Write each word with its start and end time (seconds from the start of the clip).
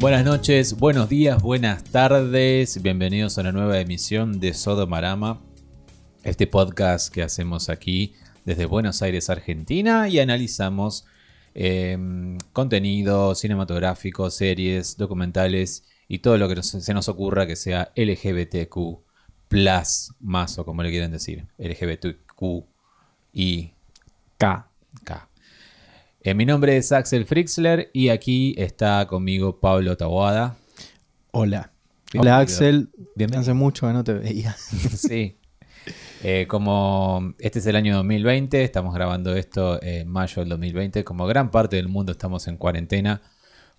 Buenas 0.00 0.24
noches, 0.24 0.78
buenos 0.78 1.10
días, 1.10 1.42
buenas 1.42 1.84
tardes. 1.84 2.80
Bienvenidos 2.80 3.36
a 3.36 3.42
una 3.42 3.52
nueva 3.52 3.80
emisión 3.80 4.40
de 4.40 4.54
Sodomarama, 4.54 5.42
este 6.22 6.46
podcast 6.46 7.12
que 7.12 7.22
hacemos 7.22 7.68
aquí 7.68 8.14
desde 8.46 8.64
Buenos 8.64 9.02
Aires, 9.02 9.28
Argentina, 9.28 10.08
y 10.08 10.18
analizamos 10.18 11.04
eh, 11.54 11.98
contenido 12.54 13.34
cinematográfico, 13.34 14.30
series, 14.30 14.96
documentales 14.96 15.84
y 16.08 16.20
todo 16.20 16.38
lo 16.38 16.48
que 16.48 16.62
se 16.62 16.94
nos 16.94 17.10
ocurra 17.10 17.46
que 17.46 17.56
sea 17.56 17.92
LGBTQ 17.94 19.02
más 20.20 20.58
o 20.58 20.64
como 20.64 20.82
le 20.82 20.88
quieren 20.88 21.12
decir, 21.12 21.44
LGBTQ 21.58 22.64
y 23.34 23.74
K. 24.38 24.66
K. 25.04 25.29
Eh, 26.22 26.34
mi 26.34 26.44
nombre 26.44 26.76
es 26.76 26.92
Axel 26.92 27.24
Frixler 27.24 27.88
y 27.94 28.10
aquí 28.10 28.54
está 28.58 29.06
conmigo 29.06 29.58
Pablo 29.58 29.96
Tawada. 29.96 30.58
Hola. 31.30 31.72
Hola 32.14 32.40
Axel. 32.40 32.90
Bienvenido. 33.14 33.40
Hace 33.40 33.54
mucho 33.54 33.86
que 33.86 33.94
no 33.94 34.04
te 34.04 34.12
veía. 34.12 34.54
Sí. 34.96 35.38
Eh, 36.22 36.44
como 36.46 37.32
este 37.38 37.60
es 37.60 37.66
el 37.66 37.74
año 37.74 37.96
2020, 37.96 38.62
estamos 38.62 38.94
grabando 38.94 39.34
esto 39.34 39.82
en 39.82 40.08
mayo 40.08 40.42
del 40.42 40.50
2020, 40.50 41.04
como 41.04 41.26
gran 41.26 41.50
parte 41.50 41.76
del 41.76 41.88
mundo 41.88 42.12
estamos 42.12 42.46
en 42.48 42.58
cuarentena 42.58 43.22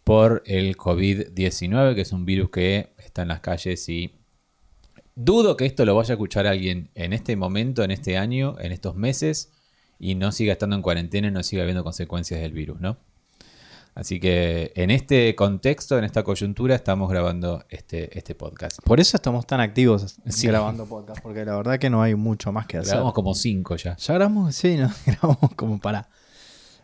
por 0.03 0.41
el 0.47 0.75
COVID-19, 0.77 1.93
que 1.93 2.01
es 2.01 2.11
un 2.11 2.25
virus 2.25 2.49
que 2.49 2.95
está 2.97 3.21
en 3.21 3.27
las 3.27 3.41
calles 3.41 3.87
y 3.87 4.15
dudo 5.13 5.55
que 5.55 5.67
esto 5.67 5.85
lo 5.85 5.95
vaya 5.95 6.13
a 6.13 6.15
escuchar 6.15 6.47
alguien 6.47 6.89
en 6.95 7.13
este 7.13 7.35
momento, 7.35 7.83
en 7.83 7.91
este 7.91 8.17
año, 8.17 8.55
en 8.59 8.71
estos 8.71 8.95
meses, 8.95 9.51
y 10.03 10.15
no 10.15 10.31
siga 10.31 10.51
estando 10.53 10.75
en 10.75 10.81
cuarentena 10.81 11.27
y 11.27 11.31
no 11.31 11.43
siga 11.43 11.61
habiendo 11.61 11.83
consecuencias 11.83 12.41
del 12.41 12.53
virus, 12.53 12.81
¿no? 12.81 12.97
Así 13.93 14.19
que 14.19 14.71
en 14.75 14.89
este 14.89 15.35
contexto, 15.35 15.97
en 15.99 16.05
esta 16.05 16.23
coyuntura, 16.23 16.73
estamos 16.73 17.07
grabando 17.07 17.63
este, 17.69 18.17
este 18.17 18.33
podcast. 18.33 18.79
Por 18.83 18.99
eso 18.99 19.15
estamos 19.15 19.45
tan 19.45 19.59
activos 19.59 20.17
Sí. 20.27 20.47
grabando 20.47 20.87
podcast, 20.87 21.21
porque 21.21 21.45
la 21.45 21.55
verdad 21.55 21.77
que 21.77 21.91
no 21.91 22.01
hay 22.01 22.15
mucho 22.15 22.51
más 22.51 22.65
que 22.65 22.77
hacer. 22.77 22.93
Grabamos 22.93 23.13
como 23.13 23.35
cinco 23.35 23.75
ya. 23.75 23.95
Ya 23.95 24.13
grabamos, 24.15 24.55
sí, 24.55 24.75
¿no? 24.77 24.89
grabamos 25.05 25.53
como 25.55 25.79
para. 25.79 26.09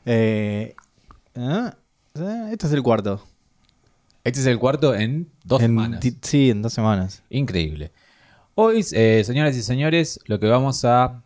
Eh, 0.05 0.75
ah, 1.35 1.75
eh, 2.13 2.49
este 2.51 2.67
es 2.67 2.73
el 2.73 2.83
cuarto. 2.83 3.25
Este 4.23 4.41
es 4.41 4.45
el 4.45 4.59
cuarto 4.59 4.93
en 4.93 5.31
dos 5.43 5.61
En 5.61 5.69
semanas. 5.69 6.05
Sí, 6.21 6.51
en 6.51 6.61
dos 6.61 6.73
semanas. 6.73 7.23
Increíble. 7.31 7.91
Hoy, 8.53 8.85
eh, 8.91 9.23
señoras 9.25 9.55
y 9.55 9.63
señores, 9.63 10.19
lo 10.25 10.39
que 10.39 10.47
vamos 10.47 10.83
a 10.85 11.23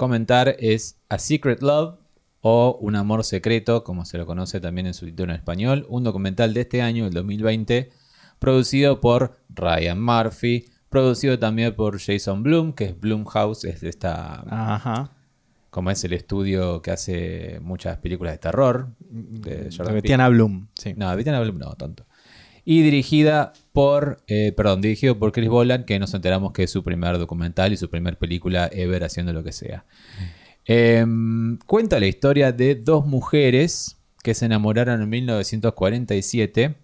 comentar 0.00 0.56
es 0.58 0.98
A 1.10 1.18
Secret 1.18 1.60
Love 1.60 1.98
o 2.40 2.78
Un 2.80 2.96
Amor 2.96 3.22
Secreto, 3.22 3.84
como 3.84 4.06
se 4.06 4.16
lo 4.16 4.24
conoce 4.24 4.58
también 4.58 4.86
en 4.86 4.94
su 4.94 5.04
título 5.04 5.30
en 5.30 5.38
español, 5.38 5.84
un 5.90 6.04
documental 6.04 6.54
de 6.54 6.62
este 6.62 6.80
año, 6.80 7.04
el 7.04 7.12
2020, 7.12 7.90
producido 8.38 9.02
por 9.02 9.36
Ryan 9.50 10.02
Murphy, 10.02 10.64
producido 10.88 11.38
también 11.38 11.76
por 11.76 12.00
Jason 12.00 12.42
Bloom, 12.42 12.72
que 12.72 12.86
es 12.86 12.98
Blumhouse, 12.98 13.64
es 13.64 13.82
de 13.82 13.90
esta, 13.90 14.42
Ajá. 14.48 15.10
como 15.68 15.90
es 15.90 16.02
el 16.02 16.14
estudio 16.14 16.80
que 16.80 16.92
hace 16.92 17.60
muchas 17.60 17.98
películas 17.98 18.32
de 18.32 18.38
terror. 18.38 18.88
De 19.00 19.68
Jordan 19.70 19.96
Peele. 19.96 20.02
Tiana 20.02 20.30
Bloom. 20.30 20.68
Sí. 20.76 20.94
No, 20.96 21.14
Viten 21.14 21.38
Bloom 21.38 21.58
no, 21.58 21.74
tonto. 21.74 22.06
Y 22.64 22.82
dirigida 22.82 23.52
por, 23.72 24.22
eh, 24.26 24.52
perdón, 24.56 24.80
dirigido 24.80 25.18
por 25.18 25.32
Chris 25.32 25.48
Bolan, 25.48 25.84
que 25.84 25.98
nos 25.98 26.12
enteramos 26.14 26.52
que 26.52 26.64
es 26.64 26.70
su 26.70 26.82
primer 26.82 27.18
documental 27.18 27.72
y 27.72 27.76
su 27.76 27.88
primer 27.90 28.18
película 28.18 28.68
ever 28.72 29.02
haciendo 29.04 29.32
lo 29.32 29.42
que 29.42 29.52
sea. 29.52 29.84
Em, 30.66 31.58
cuenta 31.66 31.98
la 31.98 32.06
historia 32.06 32.52
de 32.52 32.74
dos 32.74 33.06
mujeres 33.06 33.96
que 34.22 34.34
se 34.34 34.44
enamoraron 34.46 35.00
en 35.02 35.08
1947, 35.08 36.74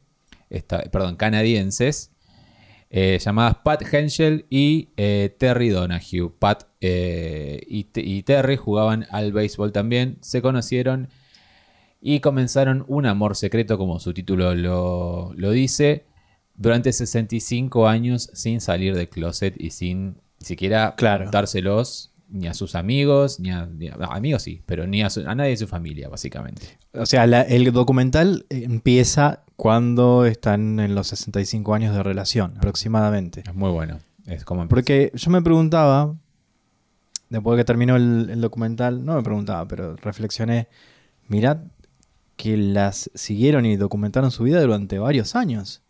esta- 0.50 0.82
perdón, 0.90 1.16
canadienses, 1.16 2.10
eh, 2.88 3.18
llamadas 3.22 3.58
Pat 3.64 3.82
Henschel 3.92 4.46
y 4.48 4.88
eh, 4.96 5.34
Terry 5.38 5.68
Donahue. 5.68 6.30
Pat 6.38 6.64
y, 6.80 7.86
y 7.94 8.22
Terry 8.22 8.56
jugaban 8.56 9.06
al 9.10 9.32
béisbol 9.32 9.72
también, 9.72 10.18
se 10.20 10.40
conocieron 10.40 11.08
y 12.00 12.20
comenzaron 12.20 12.84
un 12.88 13.06
amor 13.06 13.36
secreto, 13.36 13.78
como 13.78 13.98
su 14.00 14.12
título 14.14 14.54
lo, 14.54 15.32
lo 15.34 15.50
dice, 15.50 16.04
durante 16.56 16.92
65 16.92 17.88
años 17.88 18.30
sin 18.34 18.60
salir 18.60 18.94
del 18.94 19.08
closet 19.08 19.54
y 19.58 19.70
sin 19.70 20.16
ni 20.40 20.46
siquiera 20.46 20.94
Claro. 20.96 21.24
contárselos 21.24 22.12
ni 22.28 22.48
a 22.48 22.54
sus 22.54 22.74
amigos, 22.74 23.38
ni 23.40 23.50
a, 23.50 23.66
ni 23.66 23.88
a- 23.88 23.94
no, 23.96 24.06
amigos 24.06 24.42
sí, 24.42 24.62
pero 24.66 24.86
ni 24.86 25.02
a, 25.02 25.10
su- 25.10 25.26
a 25.28 25.34
nadie 25.34 25.50
de 25.50 25.56
su 25.58 25.66
familia, 25.68 26.08
básicamente. 26.08 26.78
O 26.92 27.06
sea, 27.06 27.26
la- 27.26 27.42
el 27.42 27.70
documental 27.72 28.46
empieza 28.50 29.44
cuando 29.56 30.26
están 30.26 30.80
en 30.80 30.94
los 30.94 31.06
65 31.08 31.74
años 31.74 31.94
de 31.94 32.02
relación, 32.02 32.54
aproximadamente. 32.56 33.42
Es 33.46 33.54
muy 33.54 33.70
bueno. 33.70 34.00
Es 34.26 34.44
como 34.44 34.62
empieza. 34.62 34.74
Porque 34.74 35.12
yo 35.14 35.30
me 35.30 35.40
preguntaba, 35.40 36.14
después 37.30 37.56
de 37.56 37.60
que 37.62 37.64
terminó 37.66 37.96
el, 37.96 38.28
el 38.30 38.40
documental, 38.40 39.04
no 39.04 39.14
me 39.14 39.22
preguntaba, 39.22 39.66
pero 39.68 39.96
reflexioné, 39.96 40.68
mirad 41.28 41.58
que 42.36 42.56
las 42.56 43.10
siguieron 43.14 43.64
y 43.66 43.76
documentaron 43.76 44.30
su 44.30 44.44
vida 44.44 44.60
durante 44.60 44.98
varios 44.98 45.34
años. 45.36 45.82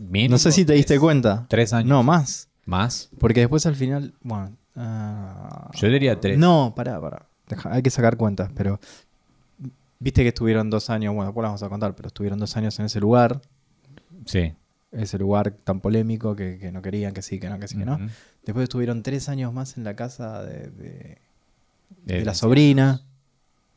Mínimo 0.00 0.32
no 0.34 0.38
sé 0.38 0.52
si 0.52 0.64
te 0.64 0.74
diste 0.74 0.98
cuenta. 1.00 1.46
Tres 1.48 1.72
años. 1.72 1.88
No, 1.88 2.02
más. 2.02 2.48
¿Más? 2.66 3.10
Porque 3.18 3.40
después 3.40 3.66
al 3.66 3.74
final, 3.74 4.14
bueno... 4.22 4.56
ah, 4.76 5.70
Yo 5.74 5.88
diría 5.88 6.20
tres. 6.20 6.38
No, 6.38 6.72
pará, 6.76 7.00
pará. 7.00 7.26
Deja- 7.48 7.72
hay 7.72 7.82
que 7.82 7.90
sacar 7.90 8.16
cuentas, 8.16 8.50
pero... 8.54 8.78
Viste 9.98 10.22
que 10.22 10.28
estuvieron 10.28 10.68
dos 10.70 10.90
años, 10.90 11.14
bueno, 11.14 11.30
después 11.30 11.42
las 11.42 11.48
vamos 11.50 11.62
a 11.62 11.68
contar, 11.70 11.94
pero 11.94 12.08
estuvieron 12.08 12.38
dos 12.38 12.56
años 12.56 12.78
en 12.78 12.86
ese 12.86 13.00
lugar, 13.00 13.40
Sí. 14.26 14.52
ese 14.92 15.18
lugar 15.18 15.52
tan 15.64 15.80
polémico 15.80 16.36
que, 16.36 16.58
que 16.58 16.70
no 16.72 16.82
querían, 16.82 17.14
que 17.14 17.22
sí, 17.22 17.38
que 17.40 17.48
no, 17.48 17.58
que 17.58 17.68
sí, 17.68 17.78
que 17.78 17.86
no. 17.86 17.98
Después 18.44 18.64
estuvieron 18.64 19.02
tres 19.02 19.28
años 19.30 19.52
más 19.54 19.78
en 19.78 19.84
la 19.84 19.96
casa 19.96 20.42
de, 20.44 20.68
de- 20.70 21.18
de 22.04 22.24
la 22.24 22.34
sobrina. 22.34 23.02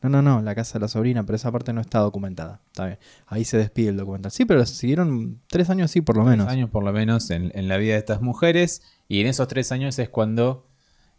No, 0.00 0.08
no, 0.08 0.22
no, 0.22 0.40
la 0.42 0.54
casa 0.54 0.74
de 0.74 0.80
la 0.82 0.88
sobrina, 0.88 1.26
pero 1.26 1.34
esa 1.36 1.50
parte 1.50 1.72
no 1.72 1.80
está 1.80 1.98
documentada. 1.98 2.60
Está 2.68 2.86
bien. 2.86 2.98
Ahí 3.26 3.44
se 3.44 3.58
despide 3.58 3.88
el 3.88 3.96
documental. 3.96 4.30
Sí, 4.30 4.44
pero 4.44 4.64
siguieron 4.64 5.40
tres 5.48 5.70
años, 5.70 5.90
sí, 5.90 6.00
por 6.02 6.16
lo 6.16 6.24
menos. 6.24 6.46
Tres 6.46 6.56
años 6.56 6.70
por 6.70 6.84
lo 6.84 6.92
menos 6.92 7.30
en, 7.30 7.50
en 7.54 7.66
la 7.66 7.78
vida 7.78 7.94
de 7.94 7.98
estas 7.98 8.20
mujeres. 8.22 8.82
Y 9.08 9.20
en 9.20 9.26
esos 9.26 9.48
tres 9.48 9.72
años 9.72 9.98
es 9.98 10.08
cuando, 10.08 10.68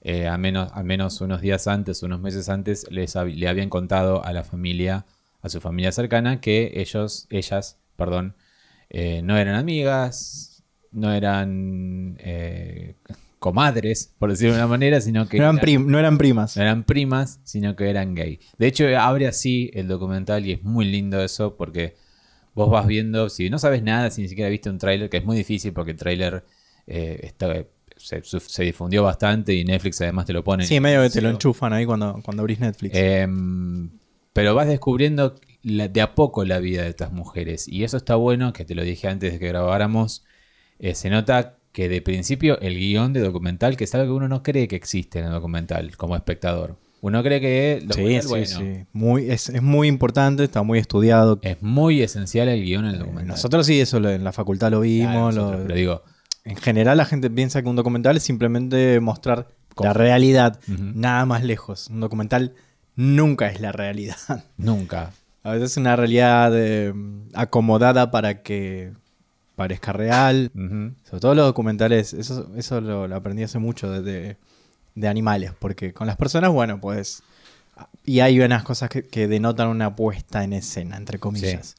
eh, 0.02 0.28
a 0.28 0.38
menos, 0.38 0.72
al 0.74 0.86
menos 0.86 1.20
unos 1.20 1.42
días 1.42 1.68
antes, 1.68 2.04
unos 2.04 2.22
meses 2.22 2.48
antes, 2.48 2.88
les 2.90 3.16
hab- 3.18 3.34
le 3.34 3.48
habían 3.50 3.70
contado 3.70 4.24
a 4.24 4.32
la 4.32 4.46
familia, 4.46 5.06
a 5.42 5.50
su 5.50 5.60
familia 5.60 5.92
cercana, 5.92 6.40
que 6.40 6.72
ellos, 6.76 7.28
ellas, 7.30 7.78
perdón, 7.98 8.36
eh, 8.90 9.22
no 9.24 9.38
eran 9.38 9.56
amigas, 9.56 10.64
no 10.94 11.12
eran 11.12 12.16
eh, 12.20 12.89
comadres, 13.40 14.14
por 14.20 14.30
decirlo 14.30 14.54
de 14.54 14.60
una 14.60 14.68
manera, 14.68 15.00
sino 15.02 15.28
que 15.28 15.38
No 15.38 15.44
eran, 15.46 15.60
prim- 15.60 15.88
no 15.88 15.98
eran 15.98 16.18
primas. 16.18 16.56
no 16.58 16.62
eran 16.62 16.84
primas, 16.84 17.40
sino 17.44 17.76
que 17.76 17.90
eran 17.90 18.14
gay. 18.16 18.40
De 18.58 18.68
hecho, 18.68 18.86
abre 19.00 19.28
así 19.28 19.72
el 19.74 19.88
documental 19.88 20.46
y 20.46 20.52
es 20.54 20.64
muy 20.64 20.86
lindo 20.86 21.22
eso 21.24 21.56
porque 21.56 21.96
vos 22.54 22.70
vas 22.70 22.86
viendo, 22.86 23.30
si 23.30 23.50
no 23.50 23.58
sabes 23.58 23.82
nada, 23.82 24.12
si 24.12 24.22
ni 24.24 24.28
siquiera 24.28 24.50
viste 24.50 24.70
un 24.70 24.78
tráiler, 24.78 25.10
que 25.10 25.18
es 25.18 25.26
muy 25.26 25.38
difícil 25.38 25.72
porque 25.72 25.92
el 25.92 25.98
tráiler 25.98 26.44
eh, 26.88 27.20
está- 27.24 27.66
se, 27.96 28.64
difundió 28.64 29.04
bastante 29.04 29.54
y 29.54 29.64
Netflix 29.64 30.02
además 30.02 30.26
te 30.26 30.34
lo 30.34 30.44
pone. 30.44 30.66
Sí, 30.66 30.80
medio 30.80 31.02
que 31.04 31.10
te 31.10 31.22
lo 31.22 31.30
enchufan 31.30 31.72
ahí 31.74 31.86
cuando, 31.86 32.20
cuando 32.24 32.42
abrís 32.42 32.60
Netflix. 32.60 32.96
Em, 32.98 33.90
pero 34.34 34.56
vas 34.56 34.68
descubriendo 34.68 35.36
la- 35.64 35.88
de 35.88 36.02
a 36.02 36.16
poco 36.16 36.44
la 36.46 36.60
vida 36.60 36.84
de 36.84 36.90
estas 36.90 37.12
mujeres. 37.12 37.68
Y 37.68 37.84
eso 37.84 37.98
está 37.98 38.16
bueno, 38.16 38.52
que 38.54 38.66
te 38.66 38.76
lo 38.76 38.84
dije 38.84 39.08
antes 39.08 39.34
de 39.34 39.40
que 39.40 39.48
grabáramos. 39.48 40.26
eh, 40.82 40.96
se 40.96 41.10
nota 41.10 41.58
que 41.80 41.88
de 41.88 42.02
principio 42.02 42.60
el 42.60 42.78
guion 42.78 43.14
de 43.14 43.22
documental, 43.22 43.78
que 43.78 43.86
es 43.86 43.96
algo 43.96 44.08
que 44.08 44.12
uno 44.18 44.28
no 44.28 44.44
cree 44.44 44.68
que 44.68 44.76
existe 44.76 45.20
en 45.20 45.26
el 45.28 45.32
documental 45.32 45.96
como 45.96 46.18
espectador. 46.18 46.76
Uno 47.00 47.24
cree 47.24 47.40
que 47.40 47.76
el 47.78 47.94
sí, 47.94 48.22
sí, 48.22 48.28
bueno, 48.28 48.46
sí. 48.46 48.84
Muy, 48.92 49.32
es, 49.32 49.48
es 49.48 49.62
muy 49.62 49.88
importante, 49.88 50.44
está 50.44 50.62
muy 50.62 50.78
estudiado. 50.80 51.40
es 51.42 51.56
muy 51.62 52.02
esencial 52.02 52.50
el 52.50 52.62
guion 52.66 52.84
en 52.84 52.90
el 52.90 52.96
Eh, 52.96 53.00
documental. 53.00 53.28
Nosotros 53.30 53.66
sí, 53.66 53.80
eso 53.80 54.02
lo- 54.02 54.10
en 54.12 54.26
la 54.26 54.34
facultad 54.34 54.72
lo 54.72 54.82
Claro, 54.82 54.84
vimos. 54.84 55.36
lo- 55.36 55.52
pero 55.64 55.74
digo, 55.76 56.04
En 56.44 56.58
general 56.58 56.98
la 56.98 57.06
gente 57.06 57.30
piensa 57.30 57.62
que 57.62 57.70
un 57.70 57.78
documental 57.78 58.18
es 58.18 58.24
simplemente 58.24 59.00
mostrar 59.00 59.48
Cómo. 59.76 59.88
la 59.88 59.94
realidad, 59.94 60.60
nada 60.68 61.26
más 61.26 61.44
lejos. 61.46 61.88
Un 61.90 62.02
documental 62.02 62.54
nunca 62.98 63.48
es 63.48 63.62
la 63.62 63.72
realidad. 63.72 64.18
nunca. 64.58 65.12
A 65.44 65.52
veces 65.54 65.72
es 65.72 65.78
una 65.78 65.96
realidad 65.96 66.52
eh, 66.56 66.94
acomodada 67.34 68.12
para 68.12 68.42
que 68.44 68.92
parezca 69.60 69.92
real. 69.92 70.52
Sobre 70.56 71.20
todo 71.20 71.36
los 71.36 71.46
documentales, 71.46 72.14
eso, 72.14 72.50
eso 72.56 72.80
lo, 72.80 73.08
lo 73.10 73.16
aprendí 73.18 73.44
hace 73.44 73.60
mucho 73.60 73.92
de, 73.92 74.38
de- 74.96 75.08
animales, 75.08 75.52
porque 75.60 75.94
con 75.94 76.08
las 76.08 76.16
personas, 76.16 76.50
bueno, 76.52 76.80
pues... 76.80 77.22
Y 78.06 78.22
hay 78.22 78.40
unas 78.40 78.64
cosas 78.64 78.90
que, 78.90 79.06
que 79.08 79.28
denotan 79.28 79.68
una 79.68 79.96
puesta 79.96 80.44
en 80.44 80.54
escena, 80.54 80.96
entre 80.98 81.20
comillas. 81.20 81.76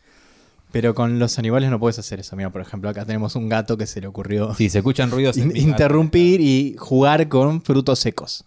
Pero 0.73 0.95
con 0.95 1.19
los 1.19 1.39
animales 1.39 1.69
no 1.71 1.81
puedes 1.81 1.99
hacer 1.99 2.21
eso. 2.21 2.37
Mira, 2.37 2.51
por 2.51 2.61
ejemplo, 2.63 2.89
acá 2.91 3.05
tenemos 3.05 3.35
un 3.35 3.49
gato 3.49 3.77
que 3.77 3.87
se 3.87 4.01
le 4.01 4.07
ocurrió 4.07 4.55
Si 4.55 4.69
se 4.71 4.79
escuchan 4.79 5.11
ruidos. 5.11 5.37
in- 5.37 5.57
interrumpir 5.57 6.41
y 6.41 6.77
jugar 6.79 7.29
con 7.29 7.61
frutos 7.63 7.99
secos. 7.99 8.45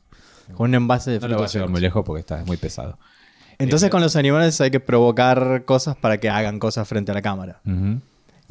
Con 0.56 0.69
un 0.69 0.75
envase 0.75 1.12
de 1.12 1.19
No 1.19 1.27
lo 1.27 1.35
voy 1.35 1.45
a 1.45 1.47
frutos 1.47 1.53
llevar 1.53 1.65
secos. 1.68 1.71
muy 1.71 1.81
lejos 1.81 2.03
porque 2.06 2.19
está 2.21 2.39
es 2.39 2.45
muy 2.47 2.57
pesado. 2.57 2.97
Entonces 3.59 3.89
con 3.91 4.01
los 4.01 4.15
animales 4.15 4.59
hay 4.62 4.71
que 4.71 4.80
provocar 4.80 5.63
cosas 5.65 5.95
para 5.95 6.18
que 6.19 6.30
hagan 6.30 6.57
cosas 6.59 6.88
frente 6.88 7.12
a 7.12 7.13
la 7.13 7.21
cámara. 7.21 7.59
Ujú. 7.65 8.00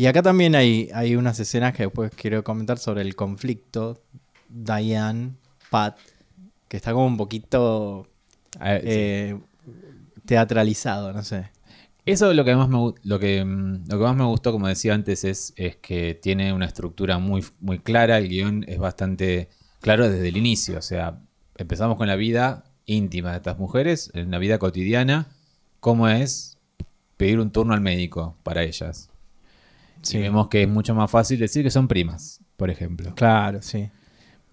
Y 0.03 0.07
acá 0.09 0.21
también 0.21 0.57
hay, 0.57 0.91
hay 0.95 1.15
unas 1.15 1.39
escenas 1.39 1.75
que 1.75 1.85
después 1.85 2.11
quiero 2.17 2.43
comentar 2.43 2.77
sobre 2.77 3.03
el 3.03 3.15
conflicto. 3.15 4.03
Diane, 4.49 5.35
Pat, 5.71 5.97
que 6.67 6.77
está 6.77 6.93
como 6.93 7.07
un 7.07 7.17
poquito 7.17 8.09
sí. 8.55 8.59
eh, 8.63 9.41
teatralizado, 10.25 11.13
no 11.13 11.23
sé. 11.23 11.53
Eso 12.05 12.33
es 12.33 12.37
lo 12.37 12.45
que 12.45 12.57
más 12.57 12.69
me, 12.69 12.79
lo 13.05 13.19
que, 13.21 13.45
mm, 13.45 13.85
lo 13.91 13.99
que 13.99 14.03
más 14.03 14.17
me 14.17 14.25
gustó, 14.25 14.51
como 14.51 14.67
decía 14.67 14.93
antes, 14.93 15.23
es, 15.23 15.55
es 15.55 15.77
que 15.77 16.19
tiene 16.21 16.53
una 16.53 16.67
estructura 16.67 17.19
muy, 17.19 17.45
muy 17.61 17.79
clara. 17.79 18.19
El 18.19 18.29
guion 18.29 18.65
es 18.67 18.81
bastante 18.81 19.51
claro 19.81 20.11
desde 20.11 20.27
el 20.27 20.37
inicio. 20.37 20.79
O 20.79 20.83
sea, 20.83 21.21
empezamos 21.57 21.97
con 21.97 22.09
la 22.09 22.17
vida 22.17 22.65
íntima 22.87 23.31
de 23.31 23.37
estas 23.37 23.57
mujeres, 23.57 24.11
en 24.15 24.33
la 24.33 24.39
vida 24.39 24.59
cotidiana, 24.59 25.29
cómo 25.79 26.09
es 26.09 26.59
pedir 27.17 27.39
un 27.39 27.53
turno 27.53 27.73
al 27.73 27.81
médico 27.81 28.37
para 28.43 28.65
ellas. 28.65 29.12
Sí. 30.03 30.19
Y 30.19 30.23
vemos 30.23 30.49
que 30.49 30.63
es 30.63 30.69
mucho 30.69 30.95
más 30.95 31.11
fácil 31.11 31.39
decir 31.39 31.63
que 31.63 31.71
son 31.71 31.89
primas, 31.89 32.41
por 32.57 32.71
ejemplo. 32.71 33.15
Claro, 33.15 33.63
sí. 33.63 33.91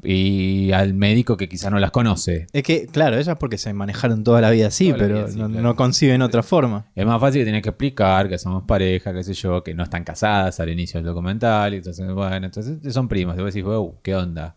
Y 0.02 0.72
al 0.72 0.94
médico 0.94 1.36
que 1.36 1.50
quizá 1.50 1.70
no 1.70 1.78
las 1.78 1.92
conoce. 1.92 2.48
Es 2.54 2.64
que, 2.64 2.88
claro, 2.88 3.18
ellas 3.18 3.36
porque 3.38 3.58
se 3.58 3.74
manejaron 3.74 4.24
toda 4.24 4.40
la 4.40 4.50
vida 4.50 4.68
así, 4.68 4.88
Toda 4.88 5.00
pero 5.00 5.16
vida, 5.16 5.28
sí, 5.28 5.38
no, 5.38 5.48
claro. 5.50 5.62
no 5.62 5.76
conciben 5.76 6.22
otra 6.22 6.42
forma. 6.42 6.86
Es 6.96 7.06
más 7.06 7.20
fácil 7.20 7.42
que 7.42 7.46
tienes 7.46 7.64
que 7.64 7.70
explicar 7.70 8.30
que 8.30 8.38
somos 8.38 8.64
pareja, 8.64 9.14
qué 9.14 9.24
sé 9.24 9.34
yo, 9.34 9.62
que 9.62 9.74
no 9.74 9.84
están 9.84 10.06
casadas 10.06 10.60
al 10.62 10.70
inicio 10.70 11.00
del 11.00 11.06
documental. 11.08 11.74
y 11.74 11.78
Entonces, 11.78 12.10
bueno, 12.14 12.46
entonces 12.46 12.94
son 12.94 13.10
primos. 13.10 13.36
Después 13.36 13.54
decís, 13.54 13.66
wow, 13.66 14.00
¿qué 14.02 14.16
onda? 14.16 14.56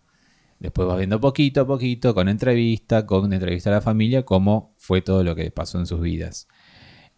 Después 0.61 0.87
vas 0.87 0.97
viendo 0.99 1.21
poquito 1.21 1.62
a 1.62 1.67
poquito, 1.67 2.15
con 2.15 2.29
entrevista, 2.29 3.05
con 3.05 3.33
entrevista 3.33 3.69
a 3.71 3.73
la 3.73 3.81
familia, 3.81 4.25
cómo 4.25 4.77
fue 4.79 5.03
todo 5.03 5.25
lo 5.25 5.35
que 5.35 5.50
pasó 5.50 5.81
en 5.81 5.87
sus 5.87 6.00
vidas. 6.00 6.47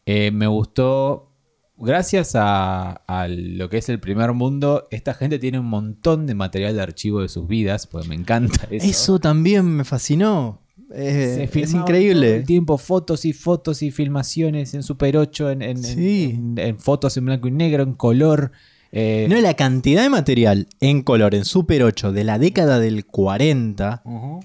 Eh, 0.07 0.31
me 0.31 0.47
gustó, 0.47 1.34
gracias 1.77 2.33
a, 2.35 2.93
a 3.07 3.29
lo 3.29 3.69
que 3.69 3.79
es 3.79 3.89
el 3.89 4.01
primer 4.01 4.33
mundo, 4.33 4.87
esta 4.91 5.15
gente 5.15 5.39
tiene 5.39 5.59
un 5.59 5.67
montón 5.67 6.27
de 6.27 6.35
material 6.35 6.75
de 6.77 6.83
archivo 6.83 7.21
de 7.23 7.29
sus 7.29 7.47
vidas, 7.47 7.87
pues 7.87 8.07
me 8.09 8.15
encanta 8.15 8.67
eso. 8.71 8.87
Eso, 8.87 9.19
también 9.19 9.65
me 9.67 9.85
fascinó. 9.85 10.61
Eh, 10.93 11.49
Se 11.53 11.61
es 11.61 11.73
increíble. 11.75 12.37
el 12.37 12.45
tiempo 12.45 12.79
fotos 12.79 13.25
y 13.25 13.33
fotos 13.33 13.83
y 13.83 13.91
filmaciones 13.91 14.75
en 14.75 14.83
Super 14.83 15.17
8, 15.17 15.51
en, 15.51 15.63
en- 15.63 15.83
Sí. 15.83 16.33
en- 16.37 16.59
en 16.59 16.79
fotos 16.79 17.17
en 17.17 17.25
blanco 17.27 17.49
y 17.49 17.51
negro, 17.51 17.83
en 17.83 17.95
color. 17.95 18.53
eh, 18.93 19.27
No, 19.29 19.41
la 19.41 19.55
cantidad 19.55 20.03
de 20.03 20.11
material 20.11 20.69
en 20.81 21.03
color 21.03 21.35
en 21.35 21.45
Super 21.45 21.83
8 21.83 22.13
de 22.13 22.23
la 22.23 22.39
década 22.39 22.79
del 22.79 23.05
40 23.07 24.03
ujú. 24.05 24.41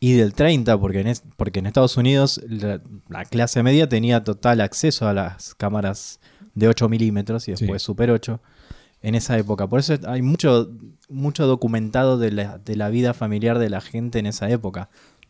y 0.00 0.14
del 0.14 0.32
30, 0.34 0.76
porque 0.80 1.00
en, 1.00 1.06
es- 1.06 1.22
porque 1.36 1.60
en 1.60 1.66
Estados 1.66 1.96
Unidos 1.96 2.40
la, 2.48 2.80
la 3.08 3.24
clase 3.24 3.62
media 3.62 3.88
tenía 3.88 4.24
total 4.24 4.60
acceso 4.62 5.06
a 5.06 5.12
las 5.14 5.54
cámaras 5.54 6.18
de 6.54 6.68
8 6.68 6.88
milímetros 6.88 7.48
y 7.48 7.52
después 7.52 7.82
Sí. 7.82 7.86
Super 7.86 8.10
8 8.10 8.40
en 9.02 9.14
esa 9.14 9.36
época. 9.38 9.66
Por 9.68 9.80
eso 9.80 9.94
hay 10.06 10.22
mucho, 10.22 10.70
mucho 11.08 11.46
documentado 11.46 12.18
de 12.18 12.30
la, 12.32 12.58
de 12.58 12.76
la 12.76 12.88
vida 12.88 13.12
familiar 13.14 13.58
de 13.58 13.68
la 13.70 13.80
gente 13.80 14.18
en 14.18 14.26
esa 14.26 14.48
época. 14.50 14.88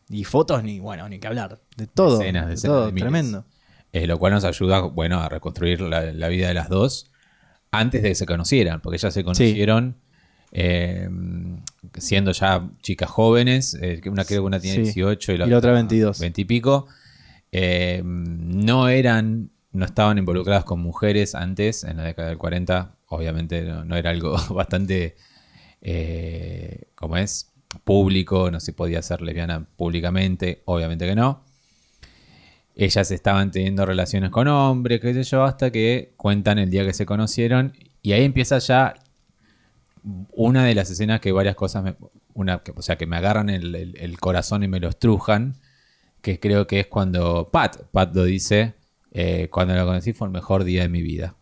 Y 0.08 0.24
fotos, 0.24 0.62
ni 0.62 0.80
bueno, 0.80 1.08
ni 1.08 1.18
que 1.18 1.26
hablar. 1.26 1.60
De 1.76 1.86
todo. 1.86 2.18
Decenas, 2.18 2.44
de 2.46 2.50
decenas 2.52 2.76
todo, 2.76 2.86
de 2.86 2.92
miles. 2.92 3.02
tremendo. 3.04 3.44
Eh, 3.92 4.06
lo 4.06 4.18
cual 4.18 4.32
nos 4.34 4.44
ayuda, 4.44 4.80
bueno, 4.80 5.20
a 5.20 5.28
reconstruir 5.28 5.80
la, 5.80 6.12
la 6.12 6.28
vida 6.28 6.48
de 6.48 6.54
las 6.54 6.68
dos 6.68 7.10
antes 7.70 8.02
de 8.02 8.10
que 8.10 8.14
se 8.14 8.26
conocieran, 8.26 8.80
porque 8.80 8.96
ellas 8.96 9.14
se 9.14 9.24
conocieron 9.24 9.96
eh, 10.52 11.08
siendo 11.98 12.30
ya 12.32 12.68
chicas 12.82 13.10
jóvenes, 13.10 13.76
eh, 13.80 14.00
una 14.06 14.24
creo 14.24 14.42
que 14.42 14.46
una 14.46 14.60
tiene 14.60 14.76
Sí. 14.76 14.82
18 14.92 15.32
y 15.32 15.38
la, 15.38 15.46
Y 15.46 15.50
la 15.50 15.58
otra 15.58 15.72
22. 15.72 16.20
20 16.20 16.40
y 16.40 16.44
pico. 16.44 16.86
Eh, 17.50 18.02
no 18.04 18.88
eran, 18.88 19.50
no 19.74 19.84
estaban 19.84 20.18
involucradas 20.18 20.64
con 20.64 20.80
mujeres 20.80 21.34
antes, 21.34 21.84
en 21.84 21.98
la 21.98 22.04
década 22.04 22.28
del 22.28 22.38
40, 22.38 22.96
obviamente 23.08 23.62
no, 23.64 23.96
era 23.96 24.10
algo 24.10 24.36
bastante, 24.54 25.16
eh, 25.82 26.88
como 26.94 27.16
es, 27.18 27.52
público, 27.84 28.50
no 28.50 28.60
se 28.60 28.72
podía 28.72 29.00
hacer 29.00 29.20
lesbiana 29.22 29.66
públicamente, 29.76 30.62
obviamente 30.66 31.06
que 31.06 31.14
no. 31.16 31.44
Ellas 32.76 33.10
estaban 33.12 33.50
teniendo 33.52 33.86
relaciones 33.86 34.30
con 34.30 34.48
hombres, 34.48 35.00
qué 35.00 35.14
sé 35.14 35.22
yo, 35.24 35.44
hasta 35.44 35.70
que 35.70 36.14
cuentan 36.16 36.58
el 36.58 36.70
día 36.70 36.84
que 36.84 36.92
se 36.92 37.06
conocieron. 37.06 37.72
Y 38.02 38.12
ahí 38.12 38.24
empieza 38.24 38.58
ya 38.58 38.94
una 40.32 40.64
de 40.64 40.74
las 40.74 40.90
escenas 40.90 41.20
que 41.20 41.32
varias 41.32 41.54
cosas, 41.56 41.82
me, 41.84 41.94
una, 42.34 42.62
o 42.76 42.82
sea, 42.82 42.96
que 42.96 43.06
me 43.06 43.16
agarran 43.16 43.48
el, 43.48 43.74
el- 43.74 43.96
el 43.98 44.20
corazón 44.20 44.62
y 44.62 44.68
me 44.68 44.80
lo 44.80 44.88
estrujan, 44.88 45.54
que 46.22 46.40
creo 46.40 46.66
que 46.66 46.80
es 46.80 46.86
cuando 46.88 47.50
Pat, 47.52 47.82
Pat 47.92 48.14
lo 48.14 48.24
dice, 48.24 48.74
eh, 49.14 49.48
cuando 49.50 49.74
la 49.74 49.84
conocí 49.84 50.12
fue 50.12 50.26
el 50.26 50.32
mejor 50.32 50.64
día 50.64 50.82
de 50.82 50.88
mi 50.90 51.00
vida. 51.02 51.34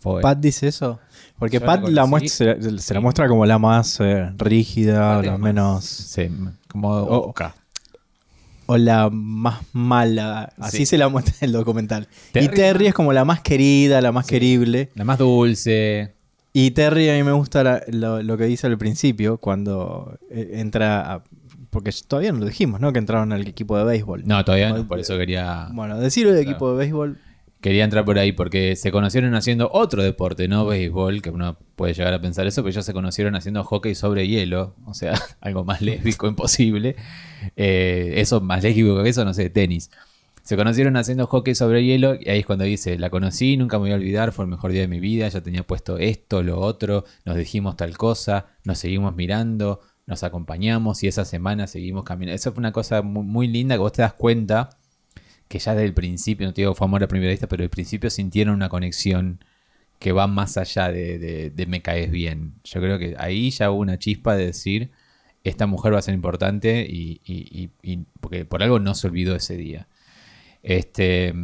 Fue- 0.00 0.20
Pat 0.20 0.38
dice 0.38 0.68
eso. 0.68 1.00
Porque 1.38 1.58
Pat 1.60 1.82
la 1.84 1.90
la 1.90 2.02
conocí. 2.02 2.10
muestra, 2.10 2.60
se, 2.60 2.78
se 2.78 2.94
la 2.94 3.00
muestra 3.00 3.26
como 3.28 3.46
la 3.46 3.58
más 3.58 3.98
eh, 4.00 4.30
rígida, 4.36 5.22
la 5.22 5.38
menos. 5.38 5.84
sí, 5.86 6.28
como 6.68 6.88
O- 6.90 7.28
Oka. 7.30 7.54
O 8.66 8.76
la 8.76 9.08
más 9.10 9.60
mala. 9.72 10.52
Así 10.58 10.78
Sí. 10.78 10.86
se 10.86 10.98
la 10.98 11.08
muestra 11.08 11.34
en 11.40 11.46
el 11.46 11.52
documental. 11.52 12.06
Terry 12.32 12.46
y 12.46 12.48
Terry 12.48 12.86
es 12.88 12.94
como 12.94 13.12
la 13.12 13.24
más 13.24 13.40
querida, 13.40 14.00
la 14.00 14.12
más 14.12 14.26
querible. 14.26 14.90
La 14.94 15.04
más 15.04 15.18
dulce. 15.18 16.14
Y 16.52 16.70
Terry 16.72 17.08
a 17.08 17.14
mí 17.14 17.22
me 17.22 17.32
gusta 17.32 17.64
la- 17.64 17.82
lo, 17.88 18.22
lo 18.22 18.36
que 18.36 18.44
dice 18.44 18.66
al 18.66 18.76
principio, 18.78 19.38
cuando 19.38 20.18
eh, 20.30 20.50
entra. 20.54 21.14
a- 21.14 21.24
porque 21.72 21.90
todavía 22.06 22.32
no 22.32 22.40
lo 22.40 22.46
dijimos, 22.46 22.80
¿no? 22.80 22.92
Que 22.92 22.98
entraron 22.98 23.32
al 23.32 23.48
equipo 23.48 23.78
de 23.78 23.84
béisbol. 23.84 24.24
No, 24.26 24.44
todavía 24.44 24.70
no, 24.74 24.86
por 24.86 25.00
eso 25.00 25.16
quería, 25.16 25.68
Bueno, 25.72 25.98
decirlo 25.98 26.32
del 26.32 26.42
Claro. 26.44 26.50
equipo 26.52 26.70
de 26.72 26.78
béisbol. 26.78 27.18
quería 27.62 27.84
entrar 27.84 28.04
por 28.04 28.18
ahí, 28.18 28.32
porque 28.32 28.76
se 28.76 28.90
conocieron 28.92 29.34
haciendo 29.34 29.70
otro 29.72 30.02
deporte, 30.02 30.48
no 30.48 30.66
béisbol, 30.66 31.22
que 31.22 31.30
uno 31.30 31.56
puede 31.76 31.94
llegar 31.94 32.12
a 32.12 32.20
pensar 32.20 32.46
eso, 32.46 32.62
pero 32.62 32.70
ellos 32.70 32.84
se 32.84 32.92
conocieron 32.92 33.36
haciendo 33.36 33.64
hockey 33.64 33.94
sobre 33.94 34.28
hielo, 34.28 34.74
o 34.84 34.92
sea, 34.94 35.14
algo 35.40 35.64
más 35.64 35.80
lésbico 35.80 36.26
imposible. 36.26 36.94
Eh, 37.56 38.14
eso, 38.16 38.40
más 38.40 38.62
lésbico 38.62 39.02
que 39.02 39.08
eso, 39.08 39.24
no 39.24 39.32
sé, 39.32 39.48
tenis. 39.48 39.90
Se 40.42 40.56
conocieron 40.56 40.96
haciendo 40.96 41.26
hockey 41.28 41.54
sobre 41.54 41.84
hielo 41.84 42.16
y 42.20 42.28
ahí 42.28 42.40
es 42.40 42.46
cuando 42.46 42.64
dice, 42.64 42.98
la 42.98 43.10
conocí, 43.10 43.56
nunca 43.56 43.78
me 43.78 43.82
voy 43.82 43.92
a 43.92 43.94
olvidar, 43.94 44.32
fue 44.32 44.44
el 44.44 44.50
mejor 44.50 44.72
día 44.72 44.80
de 44.82 44.88
mi 44.88 44.98
vida, 44.98 45.28
ya 45.28 45.40
tenía 45.40 45.62
puesto 45.62 45.98
esto, 45.98 46.42
lo 46.42 46.58
otro, 46.60 47.04
nos 47.24 47.36
dijimos 47.36 47.76
tal 47.76 47.96
cosa, 47.96 48.46
nos 48.64 48.78
seguimos 48.78 49.14
mirando, 49.14 49.80
nos 50.06 50.22
acompañamos 50.24 51.02
y 51.02 51.08
esa 51.08 51.24
semana 51.24 51.66
seguimos 51.66 52.04
caminando. 52.04 52.34
Eso 52.36 52.52
fue 52.52 52.60
una 52.60 52.72
cosa 52.72 53.02
muy, 53.02 53.24
muy 53.24 53.48
linda 53.48 53.76
que 53.76 53.80
vos 53.80 53.92
te 53.92 54.02
das 54.02 54.14
cuenta 54.14 54.70
que 55.48 55.58
ya 55.58 55.74
desde 55.74 55.86
el 55.86 55.94
principio, 55.94 56.46
no 56.46 56.54
te 56.54 56.62
digo 56.62 56.74
fue 56.74 56.86
amor 56.86 57.02
a 57.04 57.08
primera 57.08 57.30
vista, 57.30 57.46
pero 57.48 57.62
al 57.62 57.70
principio 57.70 58.10
sintieron 58.10 58.54
una 58.54 58.68
conexión 58.68 59.44
que 59.98 60.12
va 60.12 60.26
más 60.26 60.56
allá 60.56 60.90
de, 60.90 61.52
me 61.68 61.82
caes 61.82 62.10
bien. 62.10 62.54
Yo 62.64 62.80
creo 62.80 62.98
que 62.98 63.14
ahí 63.18 63.50
ya 63.50 63.70
hubo 63.70 63.80
una 63.80 63.98
chispa 63.98 64.34
de 64.36 64.46
decir, 64.46 64.90
esta 65.44 65.66
mujer 65.66 65.94
va 65.94 65.98
a 65.98 66.02
ser 66.02 66.14
importante 66.14 66.86
y- 66.88 67.20
y- 67.24 67.98
porque 68.20 68.44
por 68.44 68.62
algo 68.62 68.78
no 68.80 68.94
se 68.94 69.06
olvidó 69.06 69.36
ese 69.36 69.56
día. 69.56 69.88
Este, 70.62 71.34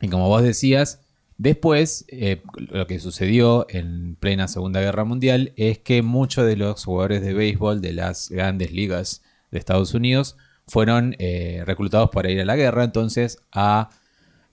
y 0.00 0.08
como 0.08 0.28
vos 0.28 0.42
decías, 0.42 1.00
después 1.38 2.04
eh, 2.08 2.42
lo 2.56 2.86
que 2.86 2.98
sucedió 3.00 3.66
en 3.68 4.16
plena 4.16 4.48
Segunda 4.48 4.80
Guerra 4.80 5.04
Mundial 5.04 5.52
es 5.56 5.78
que 5.78 6.02
muchos 6.02 6.46
de 6.46 6.56
los 6.56 6.84
jugadores 6.84 7.22
de 7.22 7.34
béisbol 7.34 7.80
de 7.80 7.92
las 7.92 8.28
grandes 8.30 8.72
ligas 8.72 9.22
de 9.50 9.58
Estados 9.58 9.94
Unidos 9.94 10.36
fueron 10.66 11.14
eh, 11.18 11.62
reclutados 11.66 12.10
para 12.10 12.30
ir 12.30 12.40
a 12.40 12.44
la 12.44 12.56
guerra. 12.56 12.84
Entonces 12.84 13.38
a 13.52 13.90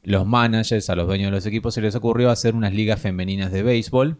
los 0.03 0.27
managers, 0.27 0.89
a 0.89 0.95
los 0.95 1.07
dueños 1.07 1.27
de 1.27 1.37
los 1.37 1.45
equipos, 1.45 1.73
se 1.73 1.81
les 1.81 1.95
ocurrió 1.95 2.29
hacer 2.29 2.55
unas 2.55 2.73
ligas 2.73 3.01
femeninas 3.01 3.51
de 3.51 3.63
béisbol. 3.63 4.19